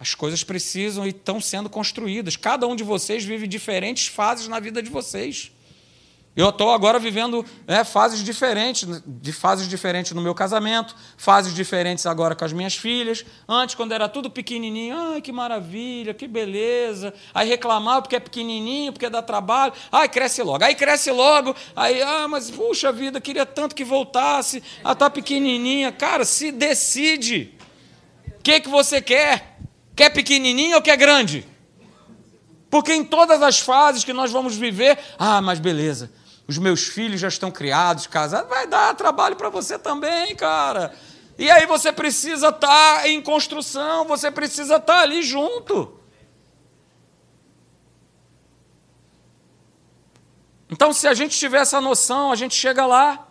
as 0.00 0.14
coisas 0.14 0.42
precisam 0.42 1.04
e 1.04 1.10
estão 1.10 1.38
sendo 1.38 1.68
construídas. 1.68 2.34
Cada 2.34 2.66
um 2.66 2.74
de 2.74 2.82
vocês 2.82 3.22
vive 3.26 3.46
diferentes 3.46 4.06
fases 4.06 4.48
na 4.48 4.58
vida 4.58 4.82
de 4.82 4.88
vocês. 4.88 5.52
Eu 6.36 6.50
estou 6.50 6.70
agora 6.70 6.98
vivendo 6.98 7.42
né, 7.66 7.82
fases 7.82 8.22
diferentes, 8.22 8.86
de 9.06 9.32
fases 9.32 9.66
diferentes 9.66 10.12
no 10.12 10.20
meu 10.20 10.34
casamento, 10.34 10.94
fases 11.16 11.54
diferentes 11.54 12.04
agora 12.04 12.34
com 12.34 12.44
as 12.44 12.52
minhas 12.52 12.76
filhas. 12.76 13.24
Antes, 13.48 13.74
quando 13.74 13.92
era 13.92 14.06
tudo 14.06 14.30
pequenininho, 14.30 14.94
ai 14.94 15.22
que 15.22 15.32
maravilha, 15.32 16.12
que 16.12 16.28
beleza. 16.28 17.14
Aí 17.32 17.48
reclamava 17.48 18.02
porque 18.02 18.16
é 18.16 18.20
pequenininho, 18.20 18.92
porque 18.92 19.08
dá 19.08 19.22
trabalho. 19.22 19.72
Ai, 19.90 20.10
cresce 20.10 20.42
logo. 20.42 20.62
Aí 20.62 20.74
cresce 20.74 21.10
logo. 21.10 21.56
Aí, 21.74 22.02
ah, 22.02 22.28
mas 22.28 22.50
puxa 22.50 22.92
vida, 22.92 23.18
queria 23.18 23.46
tanto 23.46 23.74
que 23.74 23.82
voltasse. 23.82 24.62
Ah, 24.84 24.94
tá 24.94 25.08
pequenininha. 25.08 25.90
Cara, 25.90 26.26
se 26.26 26.52
decide. 26.52 27.54
O 28.38 28.42
que, 28.42 28.60
que 28.60 28.68
você 28.68 29.00
quer? 29.00 29.56
Quer 29.96 30.10
pequenininho 30.10 30.76
ou 30.76 30.82
quer 30.82 30.98
grande? 30.98 31.48
Porque 32.68 32.92
em 32.92 33.04
todas 33.04 33.42
as 33.42 33.58
fases 33.58 34.04
que 34.04 34.12
nós 34.12 34.30
vamos 34.30 34.54
viver, 34.54 34.98
ah, 35.18 35.40
mas 35.40 35.58
beleza 35.58 36.10
os 36.48 36.58
meus 36.58 36.84
filhos 36.84 37.20
já 37.20 37.28
estão 37.28 37.50
criados, 37.50 38.06
casados, 38.06 38.48
vai 38.48 38.66
dar 38.66 38.94
trabalho 38.94 39.36
para 39.36 39.48
você 39.48 39.78
também, 39.78 40.34
cara. 40.36 40.94
E 41.38 41.50
aí 41.50 41.66
você 41.66 41.92
precisa 41.92 42.48
estar 42.48 43.00
tá 43.00 43.08
em 43.08 43.20
construção, 43.20 44.04
você 44.06 44.30
precisa 44.30 44.76
estar 44.76 44.94
tá 44.94 45.00
ali 45.00 45.22
junto. 45.22 46.00
Então, 50.70 50.92
se 50.92 51.06
a 51.06 51.14
gente 51.14 51.36
tiver 51.38 51.58
essa 51.58 51.80
noção, 51.80 52.32
a 52.32 52.36
gente 52.36 52.54
chega 52.54 52.86
lá. 52.86 53.26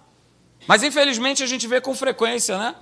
Mas 0.67 0.83
infelizmente 0.83 1.43
a 1.43 1.47
gente 1.47 1.67
vê 1.67 1.79
com 1.79 1.93
frequência, 1.95 2.57
né? 2.57 2.75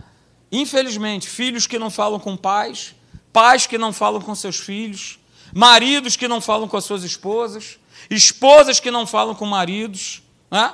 Infelizmente, 0.51 1.27
filhos 1.27 1.67
que 1.67 1.77
não 1.77 1.89
falam 1.89 2.19
com 2.19 2.37
pais, 2.37 2.95
pais 3.31 3.67
que 3.67 3.77
não 3.77 3.91
falam 3.91 4.21
com 4.21 4.33
seus 4.35 4.59
filhos, 4.59 5.19
maridos 5.53 6.15
que 6.15 6.27
não 6.27 6.39
falam 6.39 6.67
com 6.67 6.77
as 6.77 6.85
suas 6.85 7.03
esposas, 7.03 7.77
esposas 8.09 8.79
que 8.79 8.91
não 8.91 9.05
falam 9.05 9.35
com 9.35 9.45
maridos, 9.45 10.22
né? 10.53 10.71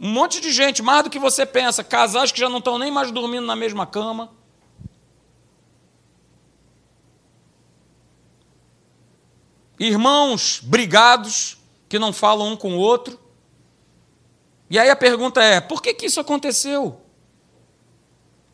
Um 0.00 0.08
monte 0.10 0.40
de 0.40 0.50
gente, 0.50 0.82
mais 0.82 1.04
do 1.04 1.10
que 1.10 1.18
você 1.18 1.46
pensa, 1.46 1.84
casais 1.84 2.32
que 2.32 2.40
já 2.40 2.48
não 2.48 2.58
estão 2.58 2.76
nem 2.76 2.90
mais 2.90 3.12
dormindo 3.12 3.46
na 3.46 3.54
mesma 3.54 3.86
cama. 3.86 4.32
Irmãos 9.78 10.60
brigados, 10.60 11.56
que 11.88 12.00
não 12.00 12.12
falam 12.12 12.48
um 12.48 12.56
com 12.56 12.74
o 12.74 12.78
outro. 12.78 13.20
E 14.68 14.76
aí 14.76 14.90
a 14.90 14.96
pergunta 14.96 15.40
é: 15.40 15.60
por 15.60 15.80
que, 15.80 15.94
que 15.94 16.06
isso 16.06 16.18
aconteceu? 16.18 17.00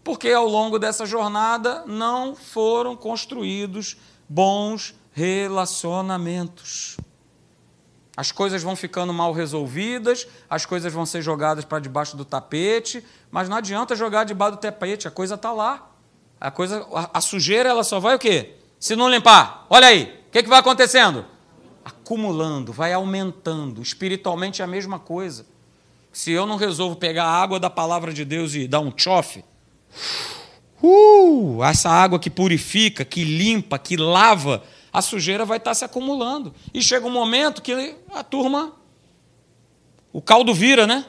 Porque 0.04 0.30
ao 0.30 0.46
longo 0.46 0.78
dessa 0.78 1.06
jornada 1.06 1.82
não 1.86 2.34
foram 2.34 2.94
construídos 2.94 3.96
bons 4.28 4.94
relacionamentos. 5.12 6.98
As 8.16 8.30
coisas 8.30 8.62
vão 8.62 8.76
ficando 8.76 9.12
mal 9.12 9.32
resolvidas, 9.32 10.26
as 10.48 10.66
coisas 10.66 10.92
vão 10.92 11.06
ser 11.06 11.22
jogadas 11.22 11.64
para 11.64 11.78
debaixo 11.78 12.16
do 12.16 12.24
tapete, 12.24 13.02
mas 13.30 13.48
não 13.48 13.56
adianta 13.56 13.96
jogar 13.96 14.24
debaixo 14.24 14.56
do 14.56 14.60
tapete, 14.60 15.08
a 15.08 15.10
coisa 15.10 15.34
está 15.34 15.50
lá. 15.50 15.90
A 16.38 16.50
coisa, 16.50 16.86
a, 16.92 17.18
a, 17.18 17.20
sujeira 17.20 17.70
ela 17.70 17.84
só 17.84 18.00
vai 18.00 18.16
o 18.16 18.18
quê? 18.18 18.56
Se 18.78 18.94
não 18.96 19.08
limpar. 19.08 19.64
Olha 19.70 19.86
aí, 19.86 20.22
o 20.28 20.30
que, 20.32 20.42
que 20.42 20.48
vai 20.48 20.58
acontecendo? 20.58 21.24
Acumulando, 21.84 22.72
vai 22.72 22.92
aumentando. 22.92 23.80
Espiritualmente 23.80 24.60
é 24.60 24.64
a 24.64 24.68
mesma 24.68 24.98
coisa. 24.98 25.46
Se 26.12 26.32
eu 26.32 26.44
não 26.44 26.56
resolvo 26.56 26.96
pegar 26.96 27.24
a 27.24 27.42
água 27.42 27.58
da 27.58 27.70
palavra 27.70 28.12
de 28.12 28.24
Deus 28.24 28.54
e 28.54 28.68
dar 28.68 28.80
um 28.80 28.92
chofe, 28.94 29.42
uh, 30.82 31.62
essa 31.64 31.88
água 31.88 32.18
que 32.18 32.28
purifica, 32.28 33.04
que 33.04 33.24
limpa, 33.24 33.78
que 33.78 33.96
lava 33.96 34.62
a 34.92 35.00
sujeira 35.00 35.44
vai 35.44 35.56
estar 35.56 35.74
se 35.74 35.84
acumulando. 35.84 36.54
E 36.74 36.82
chega 36.82 37.06
um 37.06 37.10
momento 37.10 37.62
que 37.62 37.96
a 38.12 38.22
turma, 38.22 38.74
o 40.12 40.20
caldo 40.20 40.52
vira, 40.52 40.86
né? 40.86 41.06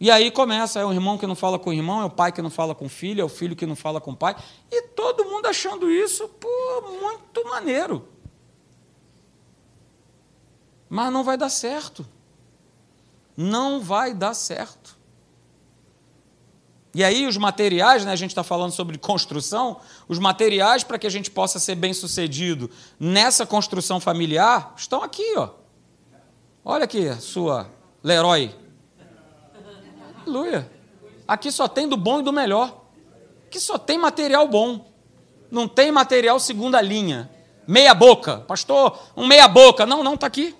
E 0.00 0.12
aí 0.12 0.30
começa, 0.30 0.78
é 0.78 0.84
o 0.84 0.92
irmão 0.92 1.18
que 1.18 1.26
não 1.26 1.34
fala 1.34 1.58
com 1.58 1.70
o 1.70 1.72
irmão, 1.72 2.00
é 2.00 2.04
o 2.04 2.10
pai 2.10 2.30
que 2.30 2.40
não 2.40 2.50
fala 2.50 2.74
com 2.74 2.86
o 2.86 2.88
filho, 2.88 3.20
é 3.20 3.24
o 3.24 3.28
filho 3.28 3.56
que 3.56 3.66
não 3.66 3.74
fala 3.74 4.00
com 4.00 4.12
o 4.12 4.16
pai. 4.16 4.36
E 4.70 4.82
todo 4.88 5.24
mundo 5.24 5.46
achando 5.46 5.90
isso, 5.90 6.28
pô, 6.28 6.48
muito 7.00 7.44
maneiro. 7.48 8.08
Mas 10.88 11.12
não 11.12 11.24
vai 11.24 11.36
dar 11.36 11.48
certo. 11.48 12.06
Não 13.36 13.80
vai 13.80 14.14
dar 14.14 14.34
certo. 14.34 14.97
E 16.94 17.04
aí 17.04 17.26
os 17.26 17.36
materiais, 17.36 18.04
né, 18.04 18.12
a 18.12 18.16
gente 18.16 18.30
está 18.30 18.42
falando 18.42 18.72
sobre 18.72 18.96
construção, 18.98 19.78
os 20.08 20.18
materiais 20.18 20.82
para 20.82 20.98
que 20.98 21.06
a 21.06 21.10
gente 21.10 21.30
possa 21.30 21.58
ser 21.58 21.74
bem 21.74 21.92
sucedido 21.92 22.70
nessa 22.98 23.44
construção 23.44 24.00
familiar 24.00 24.72
estão 24.76 25.02
aqui, 25.02 25.34
ó. 25.36 25.50
Olha 26.64 26.84
aqui 26.84 27.12
sua 27.20 27.70
Leroy. 28.02 28.54
Aleluia. 30.22 30.70
Aqui 31.26 31.50
só 31.50 31.68
tem 31.68 31.88
do 31.88 31.96
bom 31.96 32.20
e 32.20 32.22
do 32.22 32.32
melhor. 32.32 32.84
Aqui 33.46 33.60
só 33.60 33.78
tem 33.78 33.98
material 33.98 34.46
bom. 34.48 34.86
Não 35.50 35.66
tem 35.66 35.90
material 35.90 36.38
segunda 36.38 36.80
linha. 36.80 37.30
Meia 37.66 37.94
boca. 37.94 38.38
Pastor, 38.40 38.98
um 39.16 39.26
meia 39.26 39.48
boca. 39.48 39.86
Não, 39.86 40.02
não, 40.02 40.14
está 40.14 40.26
aqui. 40.26 40.54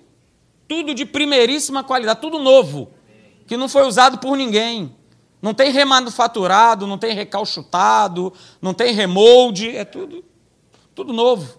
Tudo 0.67 0.95
de 0.95 1.05
primeiríssima 1.05 1.83
qualidade, 1.85 2.21
tudo 2.21 2.39
novo. 2.39 2.91
Que 3.47 3.57
não 3.57 3.69
foi 3.69 3.87
usado 3.87 4.19
por 4.19 4.37
ninguém. 4.37 4.95
Não 5.41 5.55
tem 5.55 5.71
remanufaturado, 5.71 6.87
não 6.87 6.99
tem 6.99 7.15
recalchutado, 7.15 8.33
não 8.61 8.75
tem 8.75 8.93
remolde, 8.93 9.77
é 9.77 9.85
tudo, 9.85 10.25
tudo 10.95 11.13
novo. 11.13 11.59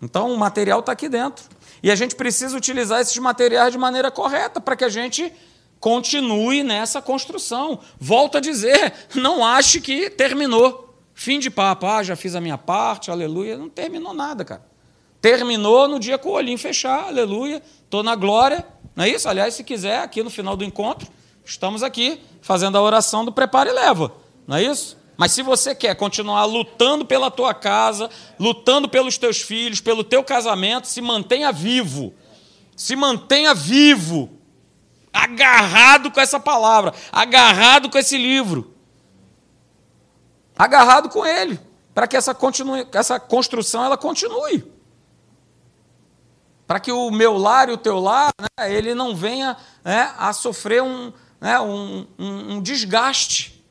Então 0.00 0.32
o 0.32 0.38
material 0.38 0.80
está 0.80 0.92
aqui 0.92 1.08
dentro. 1.08 1.44
E 1.82 1.90
a 1.90 1.94
gente 1.94 2.14
precisa 2.14 2.56
utilizar 2.56 3.00
esses 3.00 3.16
materiais 3.18 3.72
de 3.72 3.78
maneira 3.78 4.10
correta 4.10 4.60
para 4.60 4.76
que 4.76 4.84
a 4.84 4.88
gente 4.88 5.32
continue 5.80 6.62
nessa 6.62 7.02
construção. 7.02 7.80
Volto 7.98 8.38
a 8.38 8.40
dizer, 8.40 8.92
não 9.14 9.44
ache 9.44 9.80
que 9.80 10.08
terminou. 10.08 10.94
Fim 11.14 11.38
de 11.38 11.50
papo, 11.50 11.86
ah, 11.86 12.02
já 12.02 12.16
fiz 12.16 12.34
a 12.34 12.40
minha 12.40 12.56
parte, 12.58 13.10
aleluia. 13.10 13.56
Não 13.56 13.68
terminou 13.68 14.14
nada, 14.14 14.44
cara. 14.44 14.64
Terminou 15.20 15.88
no 15.88 15.98
dia 15.98 16.18
com 16.18 16.30
o 16.30 16.32
olhinho 16.32 16.58
fechar, 16.58 17.04
aleluia. 17.06 17.62
Estou 17.84 18.02
na 18.02 18.14
glória. 18.14 18.66
Não 18.96 19.04
é 19.04 19.08
isso? 19.08 19.28
Aliás, 19.28 19.54
se 19.54 19.64
quiser, 19.64 20.00
aqui 20.00 20.22
no 20.22 20.30
final 20.30 20.56
do 20.56 20.64
encontro, 20.64 21.08
Estamos 21.44 21.82
aqui 21.82 22.20
fazendo 22.40 22.78
a 22.78 22.82
oração 22.82 23.24
do 23.24 23.32
prepara 23.32 23.70
e 23.70 23.72
leva, 23.72 24.12
não 24.46 24.56
é 24.56 24.62
isso? 24.62 24.96
Mas 25.16 25.32
se 25.32 25.42
você 25.42 25.74
quer 25.74 25.94
continuar 25.94 26.44
lutando 26.44 27.04
pela 27.04 27.30
tua 27.30 27.54
casa, 27.54 28.10
lutando 28.38 28.88
pelos 28.88 29.16
teus 29.16 29.40
filhos, 29.40 29.80
pelo 29.80 30.02
teu 30.02 30.24
casamento, 30.24 30.88
se 30.88 31.00
mantenha 31.00 31.52
vivo. 31.52 32.12
Se 32.76 32.96
mantenha 32.96 33.54
vivo. 33.54 34.30
Agarrado 35.12 36.10
com 36.10 36.20
essa 36.20 36.40
palavra, 36.40 36.92
agarrado 37.12 37.88
com 37.88 37.96
esse 37.96 38.18
livro. 38.18 38.74
Agarrado 40.58 41.08
com 41.08 41.24
ele, 41.24 41.60
para 41.94 42.08
que 42.08 42.16
essa, 42.16 42.34
continue, 42.34 42.86
essa 42.92 43.20
construção 43.20 43.84
ela 43.84 43.96
continue. 43.96 44.64
Para 46.66 46.80
que 46.80 46.90
o 46.90 47.10
meu 47.10 47.36
lar 47.36 47.68
e 47.68 47.72
o 47.72 47.76
teu 47.76 48.00
lar, 48.00 48.32
né, 48.40 48.74
ele 48.74 48.94
não 48.94 49.14
venha 49.14 49.56
né, 49.84 50.12
a 50.18 50.32
sofrer 50.32 50.82
um, 50.82 51.12
né, 51.44 51.60
um, 51.60 52.06
um, 52.18 52.54
um 52.54 52.62
desgaste. 52.62 53.62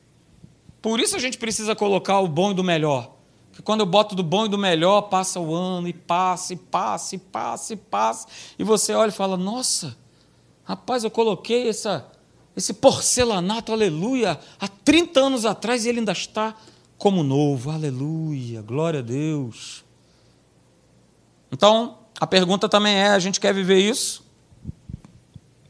Por 0.79 0.99
isso 0.99 1.15
a 1.15 1.19
gente 1.19 1.39
precisa 1.39 1.75
colocar 1.75 2.19
o 2.19 2.27
bom 2.27 2.51
e 2.51 2.53
do 2.53 2.63
melhor. 2.63 3.15
Porque 3.49 3.63
quando 3.63 3.79
eu 3.79 3.87
boto 3.87 4.13
do 4.13 4.21
bom 4.21 4.45
e 4.45 4.49
do 4.49 4.59
melhor, 4.59 5.01
passa 5.03 5.39
o 5.39 5.55
ano 5.55 5.87
e 5.87 5.93
passa, 5.93 6.53
e 6.53 6.55
passa, 6.55 7.15
e 7.15 7.17
passa, 7.17 7.73
e 7.73 7.75
passa. 7.75 8.27
E 8.59 8.63
você 8.63 8.93
olha 8.93 9.09
e 9.09 9.11
fala: 9.11 9.35
Nossa, 9.35 9.97
rapaz, 10.63 11.03
eu 11.03 11.09
coloquei 11.09 11.67
essa, 11.67 12.05
esse 12.55 12.75
porcelanato, 12.75 13.71
aleluia, 13.71 14.39
há 14.59 14.67
30 14.67 15.19
anos 15.19 15.43
atrás 15.43 15.83
e 15.83 15.89
ele 15.89 15.97
ainda 15.97 16.11
está 16.11 16.55
como 16.95 17.23
novo, 17.23 17.71
aleluia, 17.71 18.61
glória 18.61 18.99
a 18.99 19.03
Deus. 19.03 19.83
Então, 21.51 21.97
a 22.19 22.27
pergunta 22.27 22.69
também 22.69 22.93
é: 22.93 23.07
a 23.07 23.19
gente 23.19 23.39
quer 23.39 23.51
viver 23.51 23.79
isso? 23.79 24.22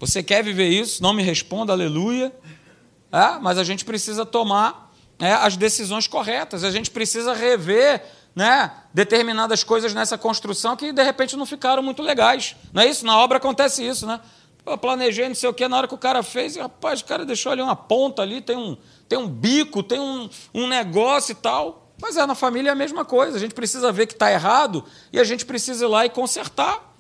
Você 0.06 0.22
quer 0.22 0.44
viver 0.44 0.68
isso? 0.68 1.02
Não 1.02 1.14
me 1.14 1.24
responda, 1.24 1.72
aleluia. 1.72 2.34
É, 3.10 3.40
mas 3.40 3.58
a 3.58 3.64
gente 3.64 3.86
precisa 3.86 4.26
tomar 4.26 4.94
é, 5.18 5.32
as 5.32 5.56
decisões 5.56 6.08
corretas, 6.08 6.64
a 6.64 6.72
gente 6.72 6.92
precisa 6.92 7.34
rever 7.34 8.04
né, 8.36 8.72
determinadas 8.94 9.64
coisas 9.64 9.94
nessa 9.94 10.18
construção 10.18 10.76
que 10.76 10.92
de 10.92 11.04
repente 11.04 11.38
não 11.38 11.46
ficaram 11.46 11.82
muito 11.82 12.02
legais. 12.02 12.56
Não 12.74 12.82
é 12.82 12.88
isso? 12.88 13.06
Na 13.06 13.18
obra 13.18 13.38
acontece 13.38 13.86
isso, 13.88 14.06
né? 14.06 14.20
Eu 14.66 14.78
planejei 14.78 15.28
não 15.28 15.36
sei 15.36 15.48
o 15.48 15.54
que, 15.54 15.68
na 15.68 15.78
hora 15.78 15.88
que 15.88 15.94
o 15.94 15.98
cara 15.98 16.22
fez, 16.22 16.58
rapaz, 16.58 17.00
o 17.00 17.06
cara 17.06 17.26
deixou 17.26 17.52
ali 17.52 17.62
uma 17.62 17.76
ponta 17.76 18.22
ali, 18.22 18.42
tem 18.42 18.58
um, 18.58 18.76
tem 19.08 19.18
um 19.18 19.28
bico, 19.28 19.84
tem 19.84 20.00
um, 20.00 20.30
um 20.54 20.68
negócio 20.68 21.32
e 21.32 21.36
tal. 21.36 21.94
Mas 22.02 22.18
é, 22.18 22.26
na 22.26 22.36
família 22.36 22.70
é 22.70 22.72
a 22.74 22.76
mesma 22.76 23.06
coisa. 23.06 23.38
A 23.38 23.40
gente 23.40 23.54
precisa 23.54 23.90
ver 23.92 24.08
que 24.08 24.14
está 24.14 24.30
errado 24.30 24.84
e 25.14 25.20
a 25.20 25.24
gente 25.24 25.46
precisa 25.46 25.86
ir 25.86 25.88
lá 25.88 26.06
e 26.06 26.10
consertar. 26.10 26.93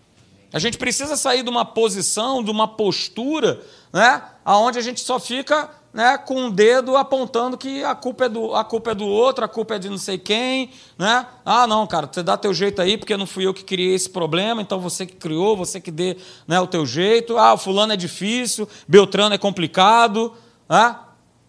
A 0.53 0.59
gente 0.59 0.77
precisa 0.77 1.17
sair 1.17 1.41
de 1.41 1.49
uma 1.49 1.65
posição, 1.65 2.43
de 2.43 2.51
uma 2.51 2.67
postura, 2.67 3.59
né, 3.91 4.21
onde 4.45 4.77
a 4.77 4.81
gente 4.81 5.01
só 5.01 5.19
fica 5.19 5.69
né, 5.93 6.17
com 6.17 6.47
o 6.47 6.51
dedo 6.51 6.97
apontando 6.97 7.57
que 7.57 7.83
a 7.83 7.93
culpa, 7.93 8.25
é 8.25 8.29
do, 8.29 8.55
a 8.55 8.63
culpa 8.63 8.91
é 8.91 8.95
do 8.95 9.05
outro, 9.05 9.45
a 9.45 9.47
culpa 9.47 9.75
é 9.75 9.79
de 9.79 9.89
não 9.89 9.97
sei 9.97 10.17
quem. 10.17 10.71
Né? 10.97 11.25
Ah, 11.45 11.67
não, 11.67 11.85
cara, 11.85 12.09
você 12.11 12.23
dá 12.23 12.35
teu 12.35 12.53
jeito 12.53 12.81
aí, 12.81 12.97
porque 12.97 13.15
não 13.15 13.27
fui 13.27 13.45
eu 13.45 13.53
que 13.53 13.63
criei 13.63 13.93
esse 13.93 14.09
problema, 14.09 14.61
então 14.61 14.79
você 14.79 15.05
que 15.05 15.15
criou, 15.15 15.55
você 15.55 15.79
que 15.79 15.91
dê 15.91 16.17
né, 16.47 16.59
o 16.59 16.67
teu 16.67 16.85
jeito. 16.85 17.37
Ah, 17.37 17.53
o 17.53 17.57
fulano 17.57 17.93
é 17.93 17.97
difícil, 17.97 18.67
Beltrano 18.87 19.35
é 19.35 19.37
complicado. 19.37 20.33
Né? 20.67 20.95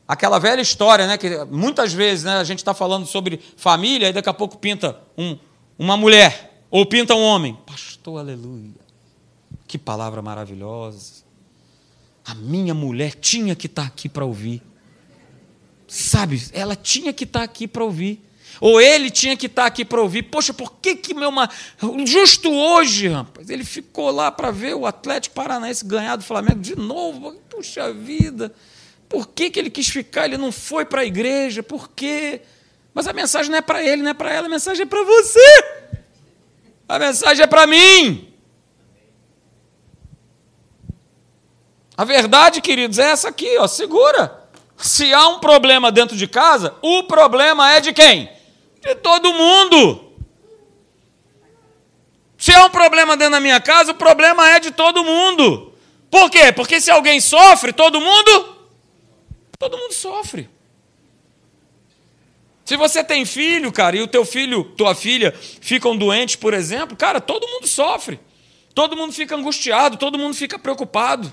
Aquela 0.07 0.38
velha 0.38 0.61
história, 0.61 1.07
né, 1.07 1.17
que 1.17 1.45
muitas 1.51 1.95
vezes 1.95 2.25
né, 2.25 2.37
a 2.37 2.45
gente 2.45 2.59
está 2.59 2.75
falando 2.75 3.07
sobre 3.07 3.40
família, 3.57 4.11
e 4.11 4.12
daqui 4.12 4.29
a 4.29 4.35
pouco 4.35 4.59
pinta 4.59 4.99
um, 5.17 5.38
uma 5.79 5.97
mulher, 5.97 6.62
ou 6.71 6.85
pinta 6.85 7.14
um 7.14 7.23
homem. 7.23 7.57
Pastor, 7.67 8.19
aleluia. 8.19 8.84
Que 9.75 9.79
palavra 9.79 10.23
maravilhosa. 10.23 11.25
A 12.25 12.33
minha 12.33 12.73
mulher 12.73 13.13
tinha 13.13 13.57
que 13.57 13.67
estar 13.67 13.85
aqui 13.85 14.09
para 14.09 14.25
ouvir. 14.25 14.63
Sabe, 15.89 16.41
ela 16.53 16.77
tinha 16.77 17.13
que 17.13 17.25
estar 17.25 17.43
aqui 17.43 17.67
para 17.67 17.83
ouvir. 17.83 18.25
Ou 18.61 18.81
ele 18.81 19.11
tinha 19.11 19.37
que 19.37 19.47
estar 19.47 19.67
aqui 19.67 19.85
para 19.85 20.01
ouvir. 20.01 20.23
Poxa, 20.23 20.55
por 20.55 20.75
que 20.75 20.95
que 20.95 21.13
meu. 21.13 21.29
Justo 22.07 22.53
hoje, 22.53 23.09
rapaz, 23.09 23.51
ele 23.51 23.65
ficou 23.65 24.13
lá 24.13 24.31
para 24.31 24.53
ver 24.53 24.77
o 24.77 24.87
Atlético 24.87 25.35
Paranaense 25.35 25.85
ganhar 25.85 26.15
do 26.15 26.23
Flamengo 26.23 26.61
de 26.61 26.77
novo. 26.77 27.33
Puxa 27.51 27.93
vida. 27.93 28.55
Por 29.09 29.27
que, 29.27 29.51
que 29.51 29.59
ele 29.59 29.71
quis 29.71 29.89
ficar? 29.89 30.27
Ele 30.27 30.39
não 30.39 30.53
foi 30.53 30.85
para 30.85 31.01
a 31.01 31.05
igreja. 31.05 31.65
Por 31.65 31.91
quê? 31.91 32.43
Mas 32.95 33.09
a 33.09 33.13
mensagem 33.13 33.51
não 33.51 33.59
é 33.59 33.63
para 33.63 33.83
ele, 33.83 34.03
não 34.03 34.11
é 34.11 34.15
para 34.15 34.33
ela, 34.33 34.47
a 34.47 34.51
mensagem 34.51 34.85
é 34.85 34.87
para 34.87 35.03
você. 35.03 35.65
A 36.89 36.97
mensagem 36.97 37.43
é 37.43 37.47
para 37.49 37.67
mim. 37.67 38.34
A 41.96 42.04
verdade, 42.04 42.61
queridos, 42.61 42.98
é 42.98 43.11
essa 43.11 43.28
aqui, 43.28 43.57
ó, 43.59 43.66
segura. 43.66 44.48
Se 44.76 45.12
há 45.14 45.28
um 45.28 45.38
problema 45.38 45.92
dentro 45.92 46.16
de 46.16 46.26
casa, 46.26 46.74
o 46.83 47.04
problema 47.04 47.72
é 47.72 47.80
de 47.80 47.92
quem? 47.92 48.28
De 48.80 48.94
todo 48.96 49.33
mundo. 49.33 50.12
Se 52.37 52.52
há 52.52 52.64
um 52.64 52.70
problema 52.70 53.16
dentro 53.16 53.33
da 53.33 53.40
minha 53.40 53.61
casa, 53.61 53.92
o 53.92 53.94
problema 53.94 54.50
é 54.50 54.61
de 54.61 54.70
todo 54.70 55.04
mundo. 55.04 55.72
Por 56.11 56.30
quê? 56.30 56.52
Porque 56.52 56.80
se 56.80 56.90
alguém 56.90 57.20
sofre, 57.20 57.72
todo 57.72 58.00
mundo 58.00 58.54
todo 59.59 59.78
mundo 59.78 59.94
sofre. 59.94 60.48
Se 62.64 62.76
você 62.76 63.04
tem 63.04 63.24
filho, 63.24 63.72
cara, 63.72 63.96
e 63.96 64.02
o 64.02 64.09
teu 64.09 64.24
filho, 64.24 64.64
tua 64.76 64.94
filha 64.94 65.35
ficam 65.61 65.96
doentes, 65.96 66.37
por 66.37 66.54
exemplo, 66.54 66.96
cara, 66.96 67.20
todo 67.20 67.46
mundo 67.46 67.66
sofre. 67.66 68.20
Todo 68.74 68.96
mundo 68.96 69.12
fica 69.12 69.37
angustiado, 69.37 69.96
todo 69.96 70.18
mundo 70.18 70.35
fica 70.35 70.59
preocupado. 70.59 71.33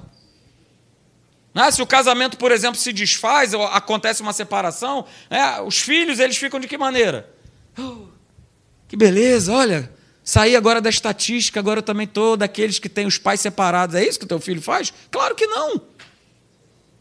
Né? 1.54 1.70
Se 1.72 1.82
o 1.82 1.88
casamento, 1.88 2.38
por 2.38 2.52
exemplo, 2.52 2.80
se 2.80 2.94
desfaz, 2.94 3.54
ou 3.54 3.64
acontece 3.64 4.22
uma 4.22 4.34
separação, 4.34 5.06
né? 5.30 5.62
os 5.62 5.80
filhos 5.80 6.20
eles 6.20 6.38
ficam 6.38 6.60
de 6.60 6.68
que 6.68 6.78
maneira? 6.78 7.30
Oh, 7.78 8.08
que 8.88 8.96
beleza, 8.96 9.54
olha, 9.54 9.92
saí 10.24 10.56
agora 10.56 10.82
da 10.82 10.90
estatística, 10.90 11.60
agora 11.60 11.80
eu 11.80 11.84
também 11.84 12.06
estou 12.06 12.38
daqueles 12.38 12.80
que 12.80 12.90
têm 12.90 13.06
os 13.06 13.18
pais 13.18 13.42
separados. 13.42 13.96
É 13.96 14.04
isso 14.04 14.20
que 14.20 14.26
o 14.26 14.28
teu 14.28 14.40
filho 14.40 14.62
faz? 14.62 14.94
Claro 15.10 15.36
que 15.36 15.48
não. 15.48 15.82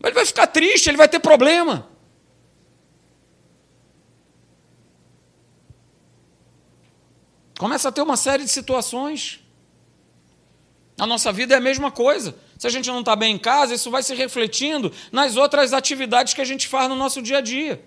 Ele 0.03 0.15
vai 0.15 0.25
ficar 0.25 0.47
triste, 0.47 0.89
ele 0.89 0.97
vai 0.97 1.09
ter 1.09 1.21
problema. 1.21 1.89
Começa 7.59 7.91
a 7.91 7.93
ter 7.93 8.01
uma 8.01 8.17
série 8.17 8.43
de 8.43 8.49
situações. 8.49 9.41
A 10.99 11.07
nossa 11.07 11.31
vida 11.31 11.53
é 11.55 11.59
a 11.59 11.61
mesma 11.61 11.91
coisa. 11.91 12.35
Se 12.61 12.67
a 12.67 12.71
gente 12.71 12.91
não 12.91 13.01
está 13.01 13.17
bem 13.17 13.37
em 13.37 13.39
casa, 13.39 13.73
isso 13.73 13.91
vai 13.91 14.03
se 14.03 14.15
refletindo 14.15 14.93
nas 15.11 15.39
outras 15.39 15.73
atividades 15.73 16.35
que 16.35 16.43
a 16.43 16.45
gente 16.45 16.69
faz 16.69 16.91
no 16.91 16.95
nosso 16.95 17.23
dia 17.23 17.39
a 17.39 17.41
dia. 17.41 17.83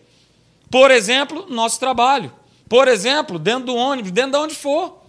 Por 0.67 0.89
exemplo, 0.89 1.45
nosso 1.47 1.79
trabalho. 1.79 2.33
por 2.67 2.88
exemplo, 2.88 3.38
dentro 3.38 3.67
do 3.67 3.75
ônibus, 3.75 4.12
dentro 4.12 4.31
de 4.31 4.38
onde 4.38 4.55
for. 4.55 5.03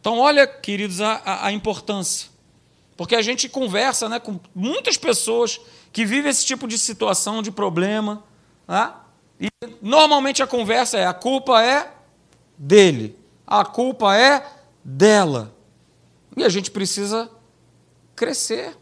Então, 0.00 0.18
olha, 0.18 0.46
queridos, 0.46 1.02
a, 1.02 1.20
a, 1.26 1.46
a 1.48 1.52
importância. 1.52 2.30
Porque 2.96 3.14
a 3.14 3.20
gente 3.20 3.50
conversa 3.50 4.08
né, 4.08 4.18
com 4.18 4.40
muitas 4.54 4.96
pessoas 4.96 5.60
que 5.92 6.06
vivem 6.06 6.30
esse 6.30 6.46
tipo 6.46 6.66
de 6.66 6.78
situação, 6.78 7.42
de 7.42 7.50
problema. 7.50 8.24
Né? 8.66 8.94
E 9.38 9.48
normalmente 9.82 10.42
a 10.42 10.46
conversa 10.46 10.96
é: 10.96 11.04
a 11.04 11.12
culpa 11.12 11.62
é 11.62 11.92
dele, 12.56 13.14
a 13.46 13.62
culpa 13.62 14.16
é 14.16 14.42
dela. 14.82 15.54
E 16.34 16.42
a 16.42 16.48
gente 16.48 16.70
precisa 16.70 17.30
crescer. 18.14 18.76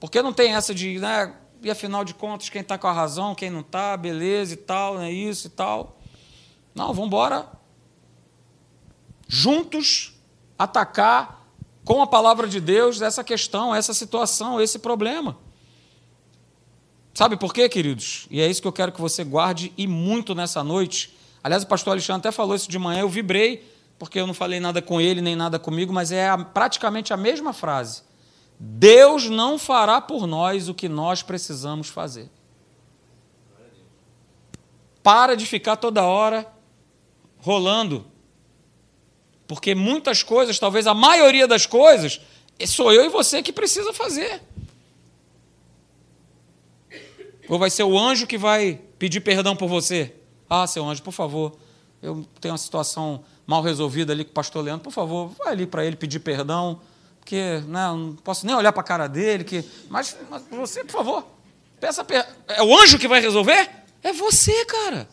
Porque 0.00 0.20
não 0.20 0.32
tem 0.32 0.54
essa 0.54 0.74
de, 0.74 0.98
né, 0.98 1.34
e 1.62 1.70
afinal 1.70 2.04
de 2.04 2.14
contas, 2.14 2.48
quem 2.48 2.60
está 2.60 2.76
com 2.76 2.88
a 2.88 2.92
razão, 2.92 3.34
quem 3.34 3.50
não 3.50 3.60
está, 3.60 3.96
beleza 3.96 4.54
e 4.54 4.56
tal, 4.56 5.00
é 5.00 5.10
isso 5.10 5.46
e 5.46 5.50
tal. 5.50 5.98
Não, 6.74 6.88
vamos 6.88 7.06
embora 7.06 7.48
juntos 9.28 10.12
atacar 10.58 11.46
com 11.84 12.02
a 12.02 12.06
palavra 12.06 12.46
de 12.46 12.60
Deus 12.60 13.00
essa 13.00 13.24
questão, 13.24 13.74
essa 13.74 13.94
situação, 13.94 14.60
esse 14.60 14.78
problema. 14.78 15.38
Sabe 17.14 17.36
por 17.36 17.54
quê, 17.54 17.66
queridos? 17.68 18.26
E 18.30 18.40
é 18.40 18.46
isso 18.46 18.60
que 18.60 18.68
eu 18.68 18.72
quero 18.72 18.92
que 18.92 19.00
você 19.00 19.24
guarde 19.24 19.72
e 19.76 19.86
muito 19.86 20.34
nessa 20.34 20.62
noite. 20.62 21.16
Aliás, 21.42 21.62
o 21.62 21.66
pastor 21.66 21.92
Alexandre 21.92 22.20
até 22.20 22.30
falou 22.30 22.54
isso 22.54 22.70
de 22.70 22.78
manhã, 22.78 23.00
eu 23.00 23.08
vibrei, 23.08 23.71
porque 24.02 24.18
eu 24.18 24.26
não 24.26 24.34
falei 24.34 24.58
nada 24.58 24.82
com 24.82 25.00
ele, 25.00 25.20
nem 25.20 25.36
nada 25.36 25.60
comigo, 25.60 25.92
mas 25.92 26.10
é 26.10 26.26
praticamente 26.52 27.12
a 27.12 27.16
mesma 27.16 27.52
frase. 27.52 28.02
Deus 28.58 29.30
não 29.30 29.56
fará 29.56 30.00
por 30.00 30.26
nós 30.26 30.68
o 30.68 30.74
que 30.74 30.88
nós 30.88 31.22
precisamos 31.22 31.86
fazer. 31.86 32.28
Para 35.04 35.36
de 35.36 35.46
ficar 35.46 35.76
toda 35.76 36.02
hora 36.02 36.52
rolando 37.38 38.04
porque 39.46 39.72
muitas 39.72 40.24
coisas, 40.24 40.58
talvez 40.58 40.88
a 40.88 40.94
maioria 40.94 41.46
das 41.46 41.64
coisas, 41.64 42.20
sou 42.66 42.92
eu 42.92 43.04
e 43.04 43.08
você 43.08 43.40
que 43.40 43.52
precisa 43.52 43.92
fazer. 43.92 44.42
Ou 47.48 47.56
vai 47.56 47.70
ser 47.70 47.84
o 47.84 47.96
anjo 47.96 48.26
que 48.26 48.36
vai 48.36 48.80
pedir 48.98 49.20
perdão 49.20 49.54
por 49.54 49.68
você? 49.68 50.12
Ah, 50.50 50.66
seu 50.66 50.84
anjo, 50.88 51.04
por 51.04 51.12
favor, 51.12 51.56
eu 52.02 52.26
tenho 52.40 52.50
uma 52.52 52.58
situação 52.58 53.22
mal 53.52 53.60
resolvida 53.60 54.14
ali 54.14 54.24
com 54.24 54.30
o 54.30 54.34
pastor 54.34 54.64
Leandro, 54.64 54.82
por 54.82 54.92
favor, 54.92 55.28
vai 55.38 55.52
ali 55.52 55.66
para 55.66 55.84
ele 55.84 55.94
pedir 55.94 56.20
perdão, 56.20 56.80
porque 57.20 57.62
né, 57.66 57.86
não 57.88 58.16
posso 58.24 58.46
nem 58.46 58.54
olhar 58.56 58.72
para 58.72 58.80
a 58.80 58.84
cara 58.84 59.06
dele, 59.06 59.44
que, 59.44 59.62
mas, 59.90 60.16
mas 60.30 60.42
você, 60.50 60.82
por 60.82 60.92
favor, 60.92 61.26
peça. 61.78 62.06
É 62.48 62.62
o 62.62 62.74
anjo 62.74 62.98
que 62.98 63.06
vai 63.06 63.20
resolver? 63.20 63.68
É 64.02 64.10
você, 64.10 64.64
cara. 64.64 65.06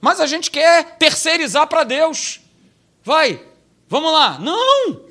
Mas 0.00 0.18
a 0.18 0.26
gente 0.26 0.50
quer 0.50 0.96
terceirizar 0.96 1.66
para 1.66 1.84
Deus. 1.84 2.40
Vai, 3.04 3.44
vamos 3.86 4.10
lá. 4.10 4.38
Não! 4.38 5.08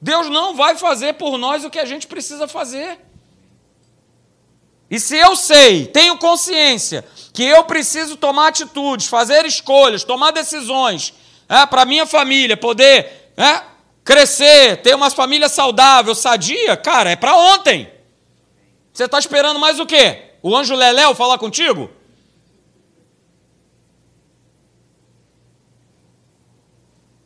Deus 0.00 0.30
não 0.30 0.56
vai 0.56 0.74
fazer 0.74 1.14
por 1.14 1.36
nós 1.36 1.64
o 1.64 1.70
que 1.70 1.78
a 1.78 1.84
gente 1.84 2.06
precisa 2.06 2.48
fazer. 2.48 2.98
E 4.94 5.00
se 5.00 5.16
eu 5.16 5.34
sei, 5.34 5.86
tenho 5.86 6.16
consciência, 6.18 7.04
que 7.32 7.42
eu 7.42 7.64
preciso 7.64 8.16
tomar 8.16 8.46
atitudes, 8.46 9.08
fazer 9.08 9.44
escolhas, 9.44 10.04
tomar 10.04 10.30
decisões 10.30 11.12
é, 11.48 11.66
para 11.66 11.84
minha 11.84 12.06
família 12.06 12.56
poder 12.56 13.32
é, 13.36 13.60
crescer, 14.04 14.76
ter 14.82 14.94
uma 14.94 15.10
família 15.10 15.48
saudável, 15.48 16.14
sadia, 16.14 16.76
cara, 16.76 17.10
é 17.10 17.16
para 17.16 17.36
ontem. 17.36 17.90
Você 18.92 19.06
está 19.06 19.18
esperando 19.18 19.58
mais 19.58 19.80
o 19.80 19.84
quê? 19.84 20.30
O 20.40 20.54
anjo 20.54 20.76
Leléu 20.76 21.12
falar 21.12 21.38
contigo? 21.38 21.90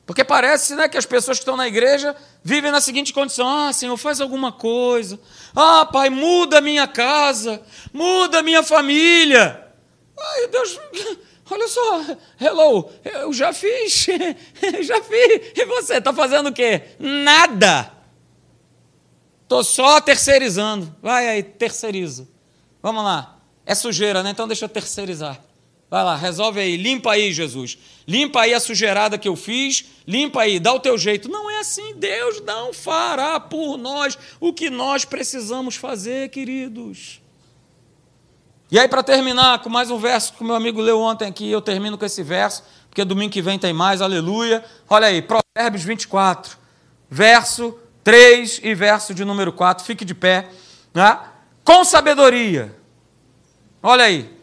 Porque 0.09 0.25
parece 0.25 0.75
né, 0.75 0.89
que 0.89 0.97
as 0.97 1.05
pessoas 1.05 1.37
que 1.37 1.43
estão 1.43 1.55
na 1.55 1.69
igreja 1.69 2.17
vivem 2.43 2.73
na 2.73 2.81
seguinte 2.81 3.13
condição: 3.13 3.47
Ah, 3.47 3.75
Senhor, 3.75 3.95
faz 3.99 4.23
alguma 4.23 4.51
coisa. 4.51 5.21
Ah, 5.55 5.85
Pai, 5.85 6.09
muda 6.09 6.57
a 6.57 6.61
minha 6.63 6.89
casa, 6.89 7.61
muda 7.93 8.39
a 8.39 8.43
minha 8.43 8.63
família. 8.63 9.69
Ai, 10.19 10.47
Deus, 10.47 10.81
olha 11.51 11.69
só, 11.69 12.05
hello, 12.41 12.91
eu 13.05 13.35
já 13.35 13.53
fiz, 13.53 14.07
já 14.81 15.03
fiz. 15.03 15.53
E 15.55 15.67
você 15.67 15.99
está 15.99 16.11
fazendo 16.15 16.47
o 16.49 16.55
quê? 16.55 16.85
Nada. 16.99 17.93
Estou 19.43 19.63
só 19.63 20.01
terceirizando. 20.01 20.97
Vai 21.03 21.29
aí, 21.29 21.43
terceiriza. 21.43 22.27
Vamos 22.81 23.05
lá. 23.05 23.41
É 23.67 23.75
sujeira, 23.75 24.23
né? 24.23 24.31
Então 24.31 24.49
deixa 24.49 24.65
eu 24.65 24.71
terceirizar. 24.71 25.39
Vai 25.91 26.05
lá, 26.05 26.15
resolve 26.17 26.61
aí, 26.61 26.77
limpa 26.77 27.13
aí, 27.13 27.33
Jesus. 27.33 27.79
Limpa 28.07 28.43
aí 28.43 28.53
a 28.53 28.61
sujeirada 28.61 29.17
que 29.17 29.27
eu 29.27 29.35
fiz, 29.35 29.87
limpa 30.07 30.43
aí, 30.43 30.61
dá 30.61 30.73
o 30.73 30.81
teu 30.81 30.99
jeito. 30.99 31.31
Não 31.31 31.49
é 31.49 31.61
assim, 31.61 31.95
Deus 31.95 32.43
não 32.43 32.75
fará 32.75 33.41
por 33.41 33.79
nós 33.79 34.19
o 34.39 34.53
que 34.53 34.69
nós 34.69 35.07
precisamos 35.07 35.77
fazer, 35.77 36.29
queridos. 36.29 37.23
E 38.71 38.79
aí, 38.79 38.87
para 38.87 39.03
terminar 39.03 39.61
com 39.61 39.71
mais 39.71 39.91
um 39.91 39.97
verso 39.97 40.35
que 40.35 40.43
o 40.43 40.47
meu 40.47 40.55
amigo 40.55 40.79
leu 40.79 41.01
ontem 41.01 41.27
aqui, 41.27 41.51
eu 41.51 41.63
termino 41.63 41.97
com 41.97 42.05
esse 42.05 42.23
verso, 42.23 42.63
porque 42.91 43.03
domingo 43.03 43.33
que 43.33 43.41
vem 43.41 43.59
tem 43.59 43.73
mais, 43.73 44.03
aleluia. 44.03 44.63
Olha 44.91 45.07
aí, 45.07 45.23
Provérbios 45.23 45.85
24, 45.85 46.59
verso 47.09 47.79
3 48.05 48.61
e 48.63 48.75
verso 48.75 49.15
de 49.15 49.25
número 49.25 49.55
4, 49.55 49.87
fique 49.87 50.05
de 50.05 50.15
pé. 50.15 50.51
Né? 50.93 51.19
Com 51.65 51.83
sabedoria. 51.83 52.77
Olha 53.83 54.05
aí, 54.05 54.38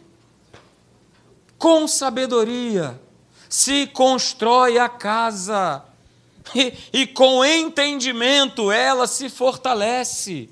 com 1.58 1.86
sabedoria 1.88 3.00
se 3.48 3.86
constrói 3.86 4.78
a 4.78 4.88
casa, 4.88 5.82
e, 6.54 6.72
e 6.92 7.06
com 7.06 7.44
entendimento 7.44 8.70
ela 8.70 9.06
se 9.06 9.28
fortalece. 9.28 10.50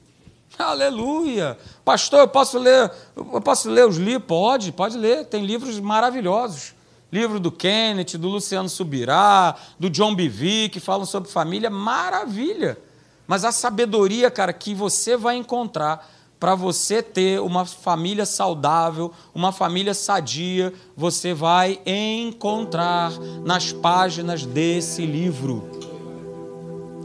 Aleluia! 0.59 1.59
Pastor, 1.85 2.21
eu 2.21 2.29
posso 2.29 2.59
ler, 2.59 2.91
eu 3.17 3.41
posso 3.41 3.69
ler 3.69 3.87
os 3.87 3.97
livros? 3.97 4.27
Pode, 4.27 4.73
pode 4.73 4.97
ler. 4.97 5.27
Tem 5.27 5.45
livros 5.45 5.81
maravilhosos. 5.81 6.75
Livro 7.13 7.39
do 7.39 7.51
Kenneth, 7.51 8.17
do 8.19 8.29
Luciano 8.29 8.69
Subirá, 8.69 9.55
do 9.79 9.91
John 9.91 10.15
Bivy, 10.15 10.69
que 10.69 10.81
falam 10.81 11.07
sobre 11.07 11.31
família, 11.31 11.71
maravilha. 11.71 12.79
Mas 13.27 13.45
a 13.45 13.53
sabedoria, 13.53 14.31
cara, 14.31 14.53
que 14.53 14.75
você 14.75 15.17
vai 15.17 15.37
encontrar 15.37 16.14
para 16.39 16.55
você 16.55 17.03
ter 17.03 17.41
uma 17.41 17.65
família 17.65 18.27
saudável, 18.27 19.11
uma 19.35 19.53
família 19.53 19.95
sadia, 19.95 20.73
você 20.97 21.33
vai 21.33 21.81
encontrar 21.87 23.13
nas 23.45 23.73
páginas 23.73 24.45
desse 24.45 25.07
livro. 25.07 25.71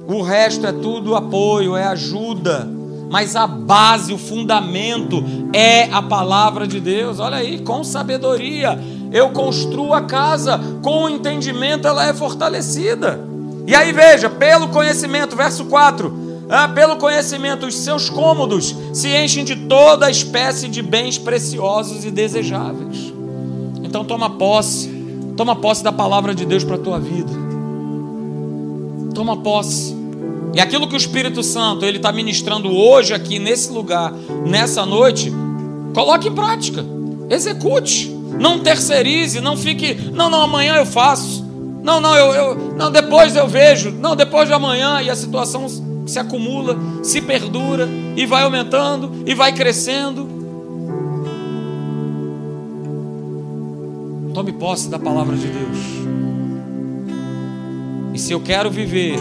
O 0.08 0.22
resto 0.22 0.65
é 0.65 0.72
tudo 0.72 1.15
apoio, 1.15 1.76
é 1.76 1.86
ajuda, 1.86 2.68
mas 3.10 3.36
a 3.36 3.48
base, 3.48 4.12
o 4.12 4.18
fundamento 4.18 5.24
é 5.54 5.84
a 5.86 6.02
palavra 6.02 6.68
de 6.68 6.80
Deus. 6.80 7.20
Olha 7.20 7.38
aí, 7.38 7.60
com 7.60 7.84
sabedoria 7.84 8.78
eu 9.12 9.30
construo 9.32 9.94
a 9.94 10.02
casa, 10.02 10.60
com 10.84 11.10
entendimento 11.10 11.88
ela 11.88 12.06
é 12.06 12.13
fortalecida. 12.13 13.20
E 13.65 13.76
aí 13.76 13.92
veja, 13.92 14.30
pelo 14.30 14.68
conhecimento, 14.70 15.36
verso 15.36 15.65
4 15.65 16.29
ah, 16.50 16.68
pelo 16.68 16.98
conhecimento, 16.98 17.68
os 17.68 17.76
seus 17.76 18.10
cômodos 18.10 18.76
se 18.92 19.08
enchem 19.16 19.46
de 19.46 19.56
toda 19.56 20.10
espécie 20.10 20.68
de 20.68 20.82
bens 20.82 21.16
preciosos 21.16 22.04
e 22.04 22.10
desejáveis. 22.10 23.14
Então 23.84 24.04
toma 24.04 24.32
posse, 24.32 24.90
toma 25.38 25.56
posse 25.56 25.84
da 25.84 25.92
palavra 25.92 26.34
de 26.34 26.46
Deus 26.46 26.64
para 26.64 26.76
a 26.76 26.80
tua 26.80 27.00
vida. 27.00 27.32
Toma 29.14 29.38
posse. 29.38 29.96
E 30.56 30.60
aquilo 30.60 30.88
que 30.88 30.96
o 30.96 30.98
Espírito 30.98 31.44
Santo 31.44 31.86
ele 31.86 31.98
está 31.98 32.12
ministrando 32.12 32.76
hoje 32.76 33.14
aqui 33.14 33.38
nesse 33.38 33.72
lugar, 33.72 34.12
nessa 34.44 34.84
noite, 34.88 35.32
coloque 35.94 36.30
em 36.30 36.34
prática, 36.34 36.84
execute, 37.30 38.10
não 38.40 38.60
terceirize, 38.60 39.40
não 39.40 39.56
fique, 39.56 39.94
não, 40.12 40.32
não, 40.32 40.42
amanhã 40.42 40.76
eu 40.78 40.86
faço, 40.86 41.46
não, 41.84 42.02
não, 42.02 42.16
eu, 42.16 42.34
eu 42.34 42.74
não, 42.76 42.92
depois 42.92 43.36
eu 43.36 43.47
vejo, 43.47 43.91
não, 43.91 44.16
depois 44.16 44.47
de 44.47 44.54
amanhã 44.54 45.00
e 45.02 45.12
a 45.12 45.16
situação 45.16 45.68
se 46.10 46.20
acumula, 46.20 46.78
se 47.03 47.22
perdura 47.22 47.88
e 48.16 48.26
vai 48.26 48.43
aumentando 48.43 49.24
e 49.26 49.34
vai 49.34 49.53
crescendo. 49.53 50.28
Tome 54.34 54.51
posse 54.53 54.89
da 54.89 54.97
palavra 54.97 55.36
de 55.36 55.47
Deus. 55.47 55.78
E 58.14 58.20
se 58.20 58.32
eu 58.32 58.39
quero 58.39 58.70
viver 58.70 59.16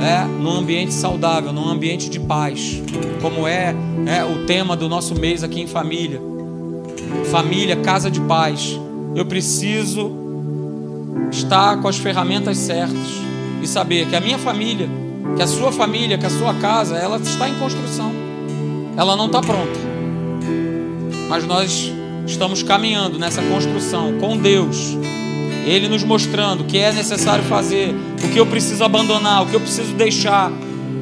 é, 0.00 0.24
num 0.24 0.52
ambiente 0.52 0.94
saudável, 0.94 1.52
num 1.52 1.68
ambiente 1.68 2.08
de 2.08 2.18
paz, 2.20 2.82
como 3.20 3.46
é, 3.46 3.74
é 4.06 4.24
o 4.24 4.46
tema 4.46 4.76
do 4.76 4.88
nosso 4.88 5.14
mês 5.14 5.44
aqui 5.44 5.60
em 5.60 5.66
família, 5.66 6.20
família, 7.30 7.76
casa 7.76 8.10
de 8.10 8.20
paz, 8.20 8.78
eu 9.14 9.24
preciso 9.26 10.10
estar 11.30 11.80
com 11.80 11.88
as 11.88 11.98
ferramentas 11.98 12.56
certas 12.58 13.20
e 13.62 13.66
saber 13.66 14.08
que 14.08 14.16
a 14.16 14.20
minha 14.20 14.38
família 14.38 15.01
que 15.36 15.42
a 15.42 15.46
sua 15.46 15.72
família, 15.72 16.18
que 16.18 16.26
a 16.26 16.30
sua 16.30 16.54
casa, 16.54 16.96
ela 16.96 17.16
está 17.18 17.48
em 17.48 17.54
construção. 17.54 18.12
Ela 18.96 19.16
não 19.16 19.26
está 19.26 19.40
pronta. 19.40 19.80
Mas 21.28 21.46
nós 21.46 21.92
estamos 22.26 22.62
caminhando 22.62 23.18
nessa 23.18 23.42
construção 23.42 24.18
com 24.18 24.36
Deus. 24.36 24.96
Ele 25.64 25.88
nos 25.88 26.02
mostrando 26.02 26.62
o 26.62 26.64
que 26.64 26.78
é 26.78 26.92
necessário 26.92 27.44
fazer, 27.44 27.94
o 28.22 28.28
que 28.28 28.38
eu 28.38 28.46
preciso 28.46 28.82
abandonar, 28.84 29.42
o 29.42 29.46
que 29.46 29.54
eu 29.54 29.60
preciso 29.60 29.94
deixar, 29.94 30.50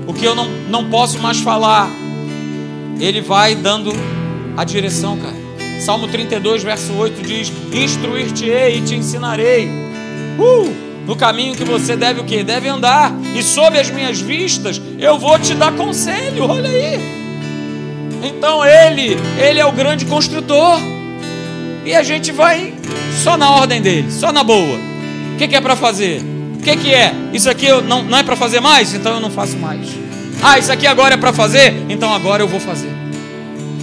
o 0.06 0.12
que 0.12 0.24
eu 0.24 0.34
não, 0.34 0.48
não 0.68 0.90
posso 0.90 1.18
mais 1.18 1.40
falar. 1.40 1.90
Ele 2.98 3.20
vai 3.20 3.54
dando 3.54 3.92
a 4.56 4.64
direção, 4.64 5.16
cara. 5.16 5.40
Salmo 5.80 6.08
32, 6.08 6.62
verso 6.62 6.92
8 6.92 7.22
diz: 7.22 7.50
Instruir-te-ei 7.72 8.78
e 8.78 8.82
te 8.82 8.94
ensinarei. 8.94 9.68
Uh, 10.38 10.90
no 11.06 11.16
caminho 11.16 11.54
que 11.56 11.64
você 11.64 11.96
deve 11.96 12.20
o 12.20 12.24
quê? 12.24 12.44
Deve 12.44 12.68
andar. 12.68 13.12
E 13.34 13.42
sob 13.42 13.78
as 13.78 13.90
minhas 13.90 14.20
vistas 14.20 14.80
eu 14.98 15.18
vou 15.18 15.38
te 15.38 15.54
dar 15.54 15.72
conselho. 15.72 16.48
Olha 16.48 16.68
aí. 16.68 17.20
Então 18.22 18.64
ele, 18.64 19.16
ele 19.38 19.60
é 19.60 19.66
o 19.66 19.72
grande 19.72 20.04
construtor. 20.04 20.78
E 21.84 21.94
a 21.94 22.02
gente 22.02 22.32
vai 22.32 22.74
só 23.22 23.36
na 23.36 23.50
ordem 23.50 23.80
dele, 23.80 24.10
só 24.10 24.32
na 24.32 24.44
boa. 24.44 24.78
O 25.34 25.36
que, 25.38 25.48
que 25.48 25.56
é 25.56 25.60
para 25.60 25.74
fazer? 25.74 26.22
O 26.58 26.62
que, 26.62 26.76
que 26.76 26.94
é? 26.94 27.14
Isso 27.32 27.48
aqui 27.48 27.66
eu 27.66 27.80
não, 27.80 28.02
não 28.02 28.18
é 28.18 28.22
para 28.22 28.36
fazer 28.36 28.60
mais? 28.60 28.92
Então 28.92 29.14
eu 29.14 29.20
não 29.20 29.30
faço 29.30 29.56
mais. 29.56 29.88
Ah, 30.42 30.58
isso 30.58 30.70
aqui 30.70 30.86
agora 30.86 31.14
é 31.14 31.16
para 31.16 31.32
fazer? 31.32 31.74
Então 31.88 32.12
agora 32.12 32.42
eu 32.42 32.48
vou 32.48 32.60
fazer. 32.60 32.90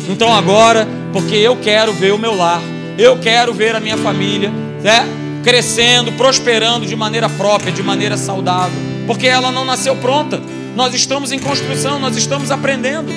Então 0.10 0.34
agora, 0.34 0.88
porque 1.12 1.36
eu 1.36 1.56
quero 1.58 1.92
ver 1.92 2.14
o 2.14 2.18
meu 2.18 2.36
lar, 2.36 2.62
eu 2.98 3.18
quero 3.18 3.54
ver 3.54 3.76
a 3.76 3.80
minha 3.80 3.98
família, 3.98 4.52
né? 4.84 5.06
Crescendo, 5.44 6.12
prosperando 6.14 6.86
de 6.86 6.96
maneira 6.96 7.30
própria, 7.30 7.72
de 7.72 7.82
maneira 7.82 8.16
saudável, 8.16 8.80
porque 9.08 9.26
ela 9.26 9.52
não 9.52 9.66
nasceu 9.66 9.96
pronta. 9.96 10.40
Nós 10.76 10.94
estamos 10.94 11.32
em 11.32 11.40
construção, 11.40 11.98
nós 11.98 12.16
estamos 12.16 12.52
aprendendo. 12.52 13.12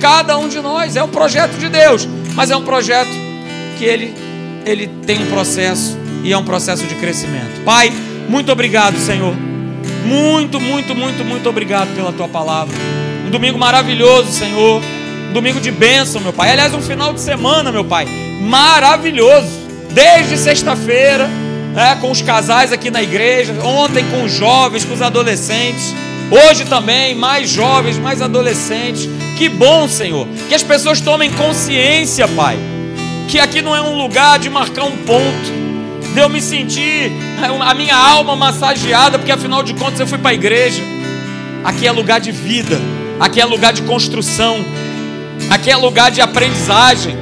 Cada 0.00 0.36
um 0.38 0.48
de 0.48 0.60
nós 0.60 0.96
é 0.96 1.02
um 1.04 1.08
projeto 1.08 1.58
de 1.58 1.68
Deus, 1.68 2.08
mas 2.34 2.50
é 2.50 2.56
um 2.56 2.64
projeto 2.64 3.10
que 3.78 3.84
ele 3.84 4.14
ele 4.64 4.88
tem 5.06 5.22
um 5.22 5.26
processo 5.26 5.96
e 6.22 6.32
é 6.32 6.36
um 6.36 6.44
processo 6.44 6.86
de 6.86 6.94
crescimento. 6.96 7.62
Pai, 7.64 7.92
muito 8.28 8.50
obrigado, 8.52 8.98
Senhor. 8.98 9.34
Muito, 10.04 10.60
muito, 10.60 10.94
muito, 10.94 11.24
muito 11.24 11.48
obrigado 11.48 11.94
pela 11.94 12.12
tua 12.12 12.28
palavra. 12.28 12.74
Um 13.26 13.30
domingo 13.30 13.58
maravilhoso, 13.58 14.30
Senhor. 14.32 14.82
Um 15.30 15.32
domingo 15.32 15.60
de 15.60 15.70
bênção, 15.70 16.20
meu 16.20 16.32
Pai. 16.32 16.50
Aliás, 16.50 16.74
um 16.74 16.82
final 16.82 17.12
de 17.12 17.20
semana, 17.20 17.70
meu 17.70 17.84
Pai. 17.84 18.06
Maravilhoso. 18.40 19.60
Desde 19.92 20.36
sexta-feira, 20.36 21.28
né, 21.74 21.96
com 22.00 22.10
os 22.10 22.22
casais 22.22 22.72
aqui 22.72 22.90
na 22.90 23.02
igreja. 23.02 23.54
Ontem 23.62 24.04
com 24.10 24.24
os 24.24 24.32
jovens, 24.32 24.84
com 24.84 24.94
os 24.94 25.02
adolescentes. 25.02 25.94
Hoje 26.30 26.64
também, 26.64 27.14
mais 27.14 27.50
jovens, 27.50 27.98
mais 27.98 28.22
adolescentes. 28.22 29.08
Que 29.36 29.48
bom, 29.48 29.88
Senhor. 29.88 30.26
Que 30.48 30.54
as 30.54 30.62
pessoas 30.62 31.00
tomem 31.00 31.30
consciência, 31.32 32.28
Pai. 32.28 32.58
Que 33.28 33.38
aqui 33.38 33.62
não 33.62 33.74
é 33.74 33.80
um 33.80 33.96
lugar 33.96 34.38
de 34.38 34.48
marcar 34.48 34.84
um 34.84 34.96
ponto 34.98 35.60
de 36.12 36.18
eu 36.20 36.28
me 36.28 36.40
sentir 36.40 37.12
a 37.60 37.74
minha 37.74 37.96
alma 37.96 38.34
massageada, 38.34 39.18
porque 39.18 39.30
afinal 39.30 39.62
de 39.62 39.74
contas 39.74 40.00
eu 40.00 40.06
fui 40.06 40.18
para 40.18 40.30
a 40.30 40.34
igreja. 40.34 40.82
Aqui 41.64 41.86
é 41.86 41.92
lugar 41.92 42.20
de 42.20 42.32
vida, 42.32 42.80
aqui 43.18 43.40
é 43.40 43.44
lugar 43.44 43.72
de 43.72 43.82
construção, 43.82 44.64
aqui 45.50 45.70
é 45.70 45.76
lugar 45.76 46.10
de 46.10 46.20
aprendizagem. 46.20 47.16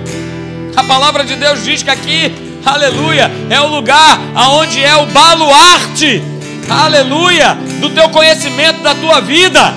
A 0.77 0.85
palavra 0.85 1.25
de 1.25 1.35
Deus 1.35 1.65
diz 1.65 1.83
que 1.83 1.91
aqui, 1.91 2.33
aleluia, 2.65 3.31
é 3.51 3.61
o 3.61 3.69
lugar 3.69 4.21
aonde 4.35 4.83
é 4.83 4.97
o 4.97 5.07
baluarte, 5.07 6.23
aleluia, 6.69 7.55
do 7.81 7.91
teu 7.91 8.09
conhecimento 8.09 8.83
da 8.83 8.95
tua 8.95 9.21
vida. 9.21 9.75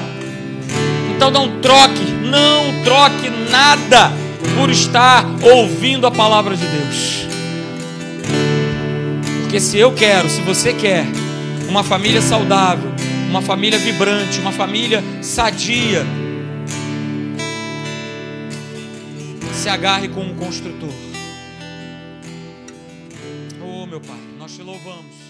Então 1.16 1.30
não 1.30 1.60
troque, 1.60 2.04
não 2.24 2.84
troque 2.84 3.30
nada 3.50 4.12
por 4.58 4.70
estar 4.70 5.26
ouvindo 5.42 6.08
a 6.08 6.12
palavra 6.12 6.56
de 6.56 6.66
Deus. 6.66 7.28
Porque 9.42 9.60
se 9.60 9.78
eu 9.78 9.92
quero, 9.92 10.30
se 10.30 10.42
você 10.42 10.74
quer, 10.74 11.06
uma 11.68 11.84
família 11.84 12.22
saudável, 12.22 12.92
uma 13.30 13.42
família 13.42 13.78
vibrante, 13.78 14.40
uma 14.40 14.52
família 14.52 15.04
sadia, 15.22 16.06
se 19.54 19.70
agarre 19.70 20.08
com 20.08 20.22
um 20.22 20.34
construtor. 20.34 21.11
Meu 23.92 24.00
Pai, 24.00 24.22
nós 24.38 24.56
te 24.56 24.64
louvamos. 24.64 25.21